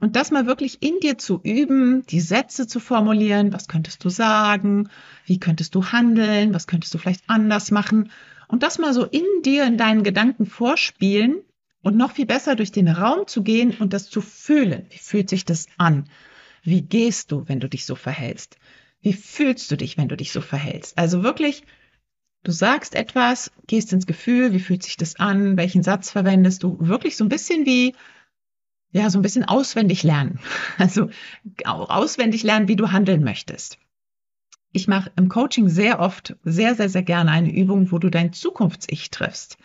und 0.00 0.16
das 0.16 0.30
mal 0.30 0.46
wirklich 0.46 0.82
in 0.82 1.00
dir 1.00 1.18
zu 1.18 1.40
üben, 1.42 2.04
die 2.06 2.20
Sätze 2.20 2.66
zu 2.66 2.80
formulieren, 2.80 3.52
was 3.52 3.68
könntest 3.68 4.04
du 4.04 4.08
sagen, 4.08 4.90
wie 5.24 5.40
könntest 5.40 5.74
du 5.74 5.86
handeln, 5.86 6.54
was 6.54 6.66
könntest 6.66 6.94
du 6.94 6.98
vielleicht 6.98 7.24
anders 7.28 7.70
machen 7.70 8.10
und 8.48 8.62
das 8.62 8.78
mal 8.78 8.92
so 8.92 9.04
in 9.04 9.24
dir, 9.44 9.64
in 9.64 9.76
deinen 9.76 10.02
Gedanken 10.02 10.46
vorspielen 10.46 11.42
und 11.82 11.96
noch 11.96 12.12
viel 12.12 12.26
besser 12.26 12.56
durch 12.56 12.72
den 12.72 12.88
Raum 12.88 13.26
zu 13.26 13.42
gehen 13.42 13.74
und 13.78 13.92
das 13.92 14.10
zu 14.10 14.20
fühlen. 14.20 14.86
Wie 14.90 14.98
fühlt 14.98 15.28
sich 15.28 15.44
das 15.44 15.66
an? 15.78 16.08
Wie 16.62 16.82
gehst 16.82 17.30
du, 17.30 17.48
wenn 17.48 17.60
du 17.60 17.68
dich 17.68 17.86
so 17.86 17.94
verhältst? 17.94 18.58
Wie 19.00 19.12
fühlst 19.12 19.70
du 19.70 19.76
dich, 19.76 19.96
wenn 19.96 20.08
du 20.08 20.16
dich 20.16 20.32
so 20.32 20.40
verhältst? 20.40 20.98
Also 20.98 21.22
wirklich, 21.22 21.64
du 22.42 22.52
sagst 22.52 22.94
etwas, 22.94 23.52
gehst 23.66 23.92
ins 23.92 24.06
Gefühl, 24.06 24.52
wie 24.52 24.60
fühlt 24.60 24.82
sich 24.82 24.96
das 24.96 25.16
an? 25.16 25.56
Welchen 25.56 25.82
Satz 25.82 26.10
verwendest 26.10 26.62
du? 26.62 26.76
Wirklich 26.80 27.16
so 27.16 27.24
ein 27.24 27.28
bisschen 27.28 27.64
wie, 27.64 27.94
ja, 28.90 29.10
so 29.10 29.18
ein 29.18 29.22
bisschen 29.22 29.44
auswendig 29.44 30.02
lernen. 30.02 30.40
Also 30.78 31.10
auswendig 31.64 32.42
lernen, 32.42 32.68
wie 32.68 32.76
du 32.76 32.90
handeln 32.90 33.22
möchtest. 33.22 33.78
Ich 34.72 34.86
mache 34.86 35.10
im 35.16 35.28
Coaching 35.28 35.68
sehr 35.68 35.98
oft, 36.00 36.36
sehr, 36.44 36.74
sehr, 36.74 36.88
sehr 36.88 37.02
gerne 37.02 37.30
eine 37.30 37.52
Übung, 37.52 37.90
wo 37.90 37.98
du 37.98 38.10
dein 38.10 38.32
Zukunfts-Ich 38.32 39.10
triffst. 39.10 39.56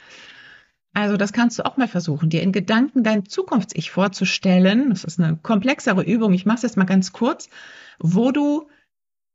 Also 0.94 1.18
das 1.18 1.34
kannst 1.34 1.58
du 1.58 1.66
auch 1.66 1.76
mal 1.76 1.88
versuchen, 1.88 2.30
dir 2.30 2.44
in 2.44 2.52
Gedanken 2.52 3.04
dein 3.04 3.26
Zukunfts-Ich 3.26 3.90
vorzustellen. 3.92 4.92
Das 4.92 5.04
ist 5.04 5.20
eine 5.20 5.38
komplexere 5.38 6.04
Übung. 6.04 6.34
Ich 6.34 6.46
mache 6.46 6.58
es 6.58 6.62
jetzt 6.62 6.78
mal 6.78 6.86
ganz 6.86 7.12
kurz, 7.12 7.50
wo 8.00 8.32
du 8.32 8.70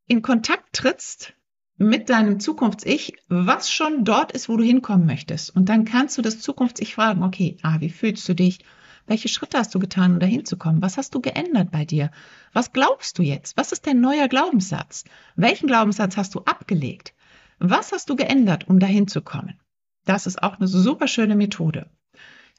in 0.08 0.22
Kontakt 0.22 0.72
trittst 0.72 1.34
mit 1.76 2.08
deinem 2.08 2.40
Zukunfts-Ich, 2.40 3.12
was 3.28 3.70
schon 3.70 4.04
dort 4.04 4.32
ist, 4.32 4.48
wo 4.48 4.56
du 4.56 4.64
hinkommen 4.64 5.06
möchtest. 5.06 5.54
Und 5.54 5.68
dann 5.68 5.84
kannst 5.84 6.16
du 6.18 6.22
das 6.22 6.40
Zukunfts-Ich 6.40 6.94
fragen, 6.94 7.22
okay, 7.22 7.58
ah, 7.62 7.76
wie 7.80 7.90
fühlst 7.90 8.28
du 8.28 8.34
dich? 8.34 8.58
Welche 9.06 9.28
Schritte 9.28 9.58
hast 9.58 9.74
du 9.74 9.78
getan, 9.78 10.14
um 10.14 10.18
dahin 10.18 10.44
zu 10.44 10.56
kommen? 10.56 10.82
Was 10.82 10.96
hast 10.96 11.14
du 11.14 11.20
geändert 11.20 11.70
bei 11.70 11.84
dir? 11.84 12.10
Was 12.52 12.72
glaubst 12.72 13.18
du 13.18 13.22
jetzt? 13.22 13.56
Was 13.56 13.72
ist 13.72 13.86
dein 13.86 14.00
neuer 14.00 14.28
Glaubenssatz? 14.28 15.04
Welchen 15.36 15.66
Glaubenssatz 15.66 16.16
hast 16.16 16.34
du 16.34 16.40
abgelegt? 16.40 17.14
Was 17.58 17.92
hast 17.92 18.08
du 18.10 18.16
geändert, 18.16 18.66
um 18.66 18.78
dahin 18.78 19.08
zu 19.08 19.20
kommen? 19.20 19.60
Das 20.04 20.26
ist 20.26 20.42
auch 20.42 20.58
eine 20.58 20.68
super 20.68 21.06
schöne 21.06 21.36
Methode. 21.36 21.90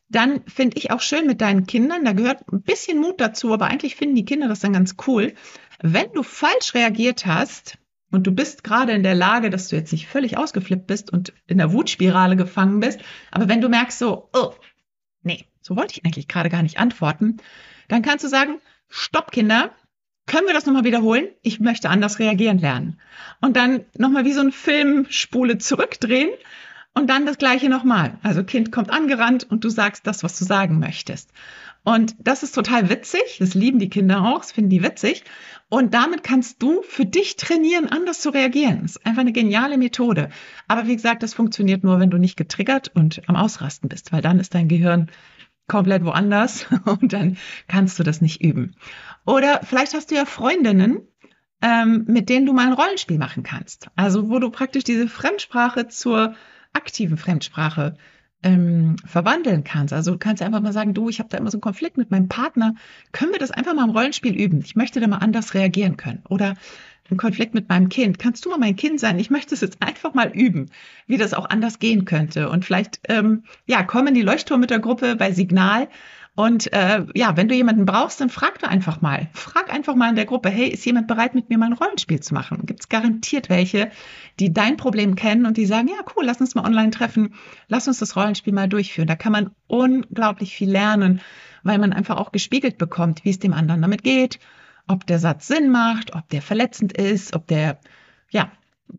Dann 0.09 0.41
finde 0.47 0.77
ich 0.77 0.91
auch 0.91 1.01
schön 1.01 1.27
mit 1.27 1.39
deinen 1.39 1.67
Kindern, 1.67 2.03
da 2.03 2.13
gehört 2.13 2.51
ein 2.51 2.61
bisschen 2.63 2.99
Mut 2.99 3.21
dazu, 3.21 3.53
aber 3.53 3.67
eigentlich 3.67 3.95
finden 3.95 4.15
die 4.15 4.25
Kinder 4.25 4.47
das 4.47 4.59
dann 4.59 4.73
ganz 4.73 4.95
cool. 5.07 5.33
Wenn 5.81 6.11
du 6.13 6.23
falsch 6.23 6.73
reagiert 6.73 7.27
hast 7.27 7.77
und 8.11 8.25
du 8.25 8.31
bist 8.31 8.63
gerade 8.63 8.91
in 8.93 9.03
der 9.03 9.13
Lage, 9.13 9.51
dass 9.51 9.67
du 9.67 9.75
jetzt 9.75 9.91
nicht 9.91 10.07
völlig 10.07 10.35
ausgeflippt 10.37 10.87
bist 10.87 11.13
und 11.13 11.33
in 11.45 11.59
der 11.59 11.71
Wutspirale 11.73 12.35
gefangen 12.35 12.79
bist, 12.79 12.99
aber 13.31 13.47
wenn 13.47 13.61
du 13.61 13.69
merkst 13.69 13.99
so, 13.99 14.29
oh, 14.33 14.53
nee, 15.21 15.45
so 15.61 15.75
wollte 15.75 15.93
ich 15.93 16.05
eigentlich 16.05 16.27
gerade 16.27 16.49
gar 16.49 16.63
nicht 16.63 16.79
antworten, 16.79 17.37
dann 17.87 18.01
kannst 18.01 18.25
du 18.25 18.29
sagen, 18.29 18.59
stopp 18.89 19.31
Kinder, 19.31 19.71
können 20.25 20.47
wir 20.47 20.53
das 20.53 20.65
nochmal 20.65 20.83
wiederholen? 20.83 21.27
Ich 21.41 21.59
möchte 21.59 21.89
anders 21.89 22.19
reagieren 22.19 22.59
lernen. 22.59 22.99
Und 23.41 23.57
dann 23.57 23.85
nochmal 23.97 24.25
wie 24.25 24.33
so 24.33 24.41
ein 24.41 24.51
Filmspule 24.51 25.57
zurückdrehen 25.57 26.29
und 26.99 27.07
dann 27.09 27.25
das 27.25 27.37
gleiche 27.37 27.69
nochmal. 27.69 28.17
Also 28.23 28.43
Kind 28.43 28.71
kommt 28.71 28.91
angerannt 28.91 29.47
und 29.49 29.63
du 29.63 29.69
sagst 29.69 30.05
das, 30.05 30.21
was 30.21 30.37
du 30.37 30.43
sagen 30.43 30.79
möchtest. 30.79 31.31
Und 31.85 32.13
das 32.19 32.43
ist 32.43 32.53
total 32.53 32.89
witzig. 32.89 33.37
Das 33.39 33.53
lieben 33.53 33.79
die 33.79 33.89
Kinder 33.89 34.25
auch. 34.25 34.39
Das 34.39 34.51
finden 34.51 34.69
die 34.69 34.83
witzig. 34.83 35.23
Und 35.69 35.93
damit 35.93 36.23
kannst 36.23 36.61
du 36.61 36.81
für 36.81 37.05
dich 37.05 37.37
trainieren, 37.37 37.87
anders 37.87 38.19
zu 38.19 38.31
reagieren. 38.31 38.81
Das 38.81 38.97
ist 38.97 39.05
einfach 39.05 39.21
eine 39.21 39.31
geniale 39.31 39.77
Methode. 39.77 40.29
Aber 40.67 40.87
wie 40.87 40.95
gesagt, 40.95 41.23
das 41.23 41.33
funktioniert 41.33 41.85
nur, 41.85 41.99
wenn 41.99 42.09
du 42.09 42.17
nicht 42.17 42.35
getriggert 42.35 42.91
und 42.93 43.21
am 43.27 43.37
Ausrasten 43.37 43.87
bist, 43.87 44.11
weil 44.11 44.21
dann 44.21 44.39
ist 44.39 44.53
dein 44.53 44.67
Gehirn 44.67 45.09
komplett 45.67 46.03
woanders 46.03 46.65
und 46.85 47.13
dann 47.13 47.37
kannst 47.69 47.97
du 47.97 48.03
das 48.03 48.19
nicht 48.19 48.41
üben. 48.41 48.75
Oder 49.25 49.61
vielleicht 49.63 49.93
hast 49.93 50.11
du 50.11 50.15
ja 50.15 50.25
Freundinnen, 50.25 51.07
ähm, 51.61 52.03
mit 52.07 52.27
denen 52.27 52.45
du 52.45 52.51
mal 52.51 52.67
ein 52.67 52.73
Rollenspiel 52.73 53.17
machen 53.17 53.43
kannst. 53.43 53.87
Also 53.95 54.29
wo 54.29 54.39
du 54.39 54.49
praktisch 54.49 54.83
diese 54.83 55.07
Fremdsprache 55.07 55.87
zur 55.87 56.35
aktive 56.73 57.17
Fremdsprache 57.17 57.95
ähm, 58.43 58.95
verwandeln 59.05 59.63
kannst. 59.63 59.93
Also 59.93 60.11
du 60.11 60.17
kannst 60.17 60.41
einfach 60.41 60.61
mal 60.61 60.73
sagen, 60.73 60.93
du, 60.93 61.09
ich 61.09 61.19
habe 61.19 61.29
da 61.29 61.37
immer 61.37 61.51
so 61.51 61.57
einen 61.57 61.61
Konflikt 61.61 61.97
mit 61.97 62.11
meinem 62.11 62.29
Partner. 62.29 62.75
Können 63.11 63.31
wir 63.31 63.39
das 63.39 63.51
einfach 63.51 63.73
mal 63.73 63.83
im 63.83 63.89
Rollenspiel 63.89 64.35
üben? 64.35 64.61
Ich 64.63 64.75
möchte 64.75 64.99
da 64.99 65.07
mal 65.07 65.17
anders 65.17 65.53
reagieren 65.53 65.97
können. 65.97 66.23
Oder 66.29 66.55
ein 67.11 67.17
Konflikt 67.17 67.53
mit 67.53 67.69
meinem 67.69 67.89
Kind. 67.89 68.19
Kannst 68.19 68.45
du 68.45 68.49
mal 68.49 68.59
mein 68.59 68.75
Kind 68.75 68.99
sein? 68.99 69.19
Ich 69.19 69.29
möchte 69.29 69.55
es 69.55 69.61
jetzt 69.61 69.81
einfach 69.81 70.13
mal 70.13 70.29
üben, 70.29 70.69
wie 71.07 71.17
das 71.17 71.33
auch 71.33 71.49
anders 71.49 71.79
gehen 71.79 72.05
könnte. 72.05 72.49
Und 72.49 72.65
vielleicht, 72.65 72.99
ähm, 73.09 73.43
ja, 73.65 73.83
kommen 73.83 74.13
die 74.13 74.21
Leuchtturm 74.21 74.61
mit 74.61 74.69
der 74.69 74.79
Gruppe 74.79 75.15
bei 75.15 75.31
Signal 75.31 75.89
und 76.39 76.71
äh, 76.71 77.05
ja, 77.15 77.35
wenn 77.35 77.49
du 77.49 77.55
jemanden 77.55 77.85
brauchst, 77.85 78.21
dann 78.21 78.29
frag 78.29 78.59
du 78.59 78.69
einfach 78.69 79.01
mal. 79.01 79.27
Frag 79.33 79.73
einfach 79.73 79.95
mal 79.95 80.07
in 80.07 80.15
der 80.15 80.23
Gruppe, 80.23 80.47
hey, 80.47 80.69
ist 80.69 80.85
jemand 80.85 81.09
bereit, 81.09 81.35
mit 81.35 81.49
mir 81.49 81.57
mal 81.57 81.65
ein 81.65 81.73
Rollenspiel 81.73 82.21
zu 82.21 82.33
machen? 82.33 82.65
Gibt 82.65 82.79
es 82.79 82.87
garantiert 82.87 83.49
welche, 83.49 83.91
die 84.39 84.53
dein 84.53 84.77
Problem 84.77 85.15
kennen 85.15 85.45
und 85.45 85.57
die 85.57 85.65
sagen, 85.65 85.89
ja, 85.89 85.97
cool, 86.15 86.23
lass 86.23 86.39
uns 86.39 86.55
mal 86.55 86.63
online 86.63 86.91
treffen, 86.91 87.33
lass 87.67 87.89
uns 87.89 87.99
das 87.99 88.15
Rollenspiel 88.15 88.53
mal 88.53 88.69
durchführen. 88.69 89.09
Da 89.09 89.17
kann 89.17 89.33
man 89.33 89.51
unglaublich 89.67 90.55
viel 90.55 90.71
lernen, 90.71 91.19
weil 91.63 91.77
man 91.77 91.91
einfach 91.91 92.15
auch 92.15 92.31
gespiegelt 92.31 92.77
bekommt, 92.77 93.25
wie 93.25 93.31
es 93.31 93.39
dem 93.39 93.51
anderen 93.51 93.81
damit 93.81 94.05
geht, 94.05 94.39
ob 94.87 95.05
der 95.07 95.19
Satz 95.19 95.45
Sinn 95.45 95.69
macht, 95.69 96.15
ob 96.15 96.29
der 96.29 96.41
verletzend 96.41 96.93
ist, 96.93 97.35
ob 97.35 97.47
der, 97.47 97.81
ja, 98.29 98.49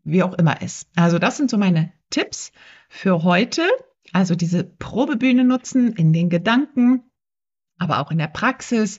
wie 0.05 0.23
auch 0.23 0.35
immer 0.35 0.61
ist. 0.61 0.91
Also 0.95 1.19
das 1.19 1.39
sind 1.39 1.49
so 1.49 1.57
meine 1.57 1.91
Tipps 2.11 2.53
für 2.91 3.23
heute. 3.23 3.63
Also 4.13 4.35
diese 4.35 4.63
Probebühne 4.63 5.45
nutzen 5.45 5.95
in 5.95 6.13
den 6.13 6.29
Gedanken, 6.29 7.05
aber 7.81 7.99
auch 7.99 8.13
in 8.13 8.19
der 8.19 8.29
Praxis, 8.29 8.99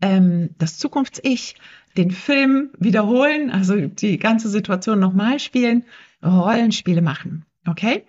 ähm, 0.00 0.50
das 0.58 0.78
Zukunfts-Ich, 0.78 1.56
den 1.96 2.12
Film 2.12 2.70
wiederholen, 2.78 3.50
also 3.50 3.74
die 3.74 4.18
ganze 4.18 4.48
Situation 4.48 5.00
nochmal 5.00 5.40
spielen, 5.40 5.84
Rollenspiele 6.24 7.02
machen. 7.02 7.44
Okay? 7.66 8.04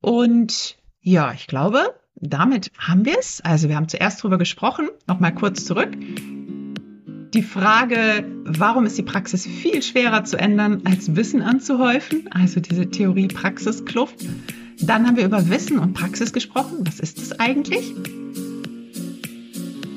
Und 0.00 0.76
ja, 1.00 1.32
ich 1.32 1.46
glaube, 1.46 1.94
damit 2.16 2.72
haben 2.78 3.04
wir 3.04 3.18
es. 3.18 3.40
Also 3.42 3.68
wir 3.68 3.76
haben 3.76 3.88
zuerst 3.88 4.22
drüber 4.22 4.38
gesprochen, 4.38 4.88
nochmal 5.06 5.34
kurz 5.34 5.64
zurück. 5.64 5.90
Die 7.34 7.42
Frage, 7.42 8.26
warum 8.44 8.84
ist 8.84 8.98
die 8.98 9.02
Praxis 9.02 9.46
viel 9.46 9.82
schwerer 9.82 10.24
zu 10.24 10.36
ändern, 10.36 10.82
als 10.84 11.16
Wissen 11.16 11.42
anzuhäufen? 11.42 12.28
Also 12.30 12.60
diese 12.60 12.90
Theorie-Praxis-Kluft. 12.90 14.16
Dann 14.80 15.06
haben 15.06 15.16
wir 15.16 15.24
über 15.24 15.48
Wissen 15.48 15.78
und 15.78 15.94
Praxis 15.94 16.32
gesprochen. 16.32 16.78
Was 16.80 17.00
ist 17.00 17.18
es 17.18 17.38
eigentlich? 17.40 17.94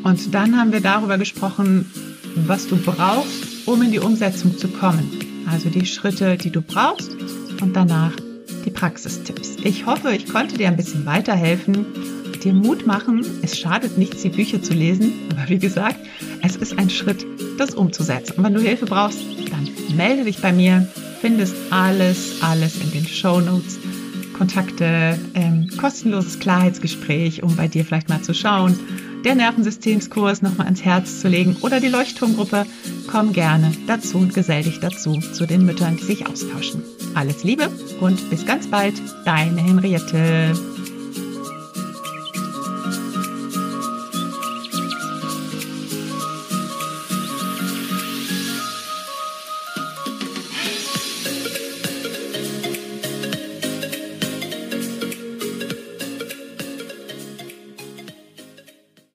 Und 0.05 0.35
dann 0.35 0.55
haben 0.55 0.71
wir 0.71 0.81
darüber 0.81 1.17
gesprochen, 1.17 1.91
was 2.35 2.67
du 2.67 2.77
brauchst, 2.77 3.67
um 3.67 3.81
in 3.81 3.91
die 3.91 3.97
Umsetzung 3.97 4.55
zu 4.55 4.67
kommen. 4.67 5.09
Also 5.49 5.69
die 5.69 5.87
Schritte, 5.87 6.37
die 6.37 6.51
du 6.51 6.61
brauchst 6.61 7.09
und 7.59 7.75
danach 7.75 8.11
die 8.65 8.69
Praxistipps. 8.69 9.55
Ich 9.63 9.87
hoffe, 9.87 10.11
ich 10.11 10.27
konnte 10.27 10.59
dir 10.59 10.67
ein 10.67 10.77
bisschen 10.77 11.07
weiterhelfen, 11.07 11.87
dir 12.43 12.53
Mut 12.53 12.85
machen. 12.85 13.25
Es 13.41 13.57
schadet 13.57 13.97
nichts, 13.97 14.21
die 14.21 14.29
Bücher 14.29 14.61
zu 14.61 14.73
lesen, 14.75 15.11
aber 15.31 15.49
wie 15.49 15.57
gesagt, 15.57 15.97
es 16.43 16.55
ist 16.55 16.77
ein 16.77 16.91
Schritt, 16.91 17.25
das 17.57 17.73
umzusetzen. 17.73 18.35
Und 18.37 18.43
wenn 18.43 18.53
du 18.53 18.61
Hilfe 18.61 18.85
brauchst, 18.85 19.17
dann 19.49 19.67
melde 19.97 20.25
dich 20.25 20.39
bei 20.39 20.53
mir. 20.53 20.87
Findest 21.19 21.55
alles, 21.71 22.43
alles 22.43 22.75
in 22.79 22.91
den 22.91 23.07
Show 23.07 23.41
Notes. 23.41 23.79
Kontakte, 24.37 25.17
ähm, 25.33 25.69
kostenloses 25.77 26.39
Klarheitsgespräch, 26.39 27.41
um 27.41 27.55
bei 27.55 27.67
dir 27.67 27.85
vielleicht 27.85 28.09
mal 28.09 28.21
zu 28.21 28.33
schauen, 28.33 28.77
der 29.25 29.35
Nervensystemskurs 29.35 30.43
nochmal 30.43 30.67
ans 30.67 30.83
Herz 30.83 31.19
zu 31.19 31.27
legen 31.27 31.57
oder 31.61 31.79
die 31.79 31.87
Leuchtturmgruppe, 31.87 32.65
komm 33.07 33.33
gerne 33.33 33.71
dazu 33.87 34.19
und 34.19 34.33
gesell 34.35 34.63
dich 34.63 34.79
dazu, 34.79 35.19
zu 35.19 35.47
den 35.47 35.65
Müttern, 35.65 35.97
die 35.97 36.03
sich 36.03 36.27
austauschen. 36.27 36.83
Alles 37.15 37.43
Liebe 37.43 37.69
und 37.99 38.29
bis 38.29 38.45
ganz 38.45 38.67
bald, 38.67 38.93
deine 39.25 39.61
Henriette. 39.61 40.53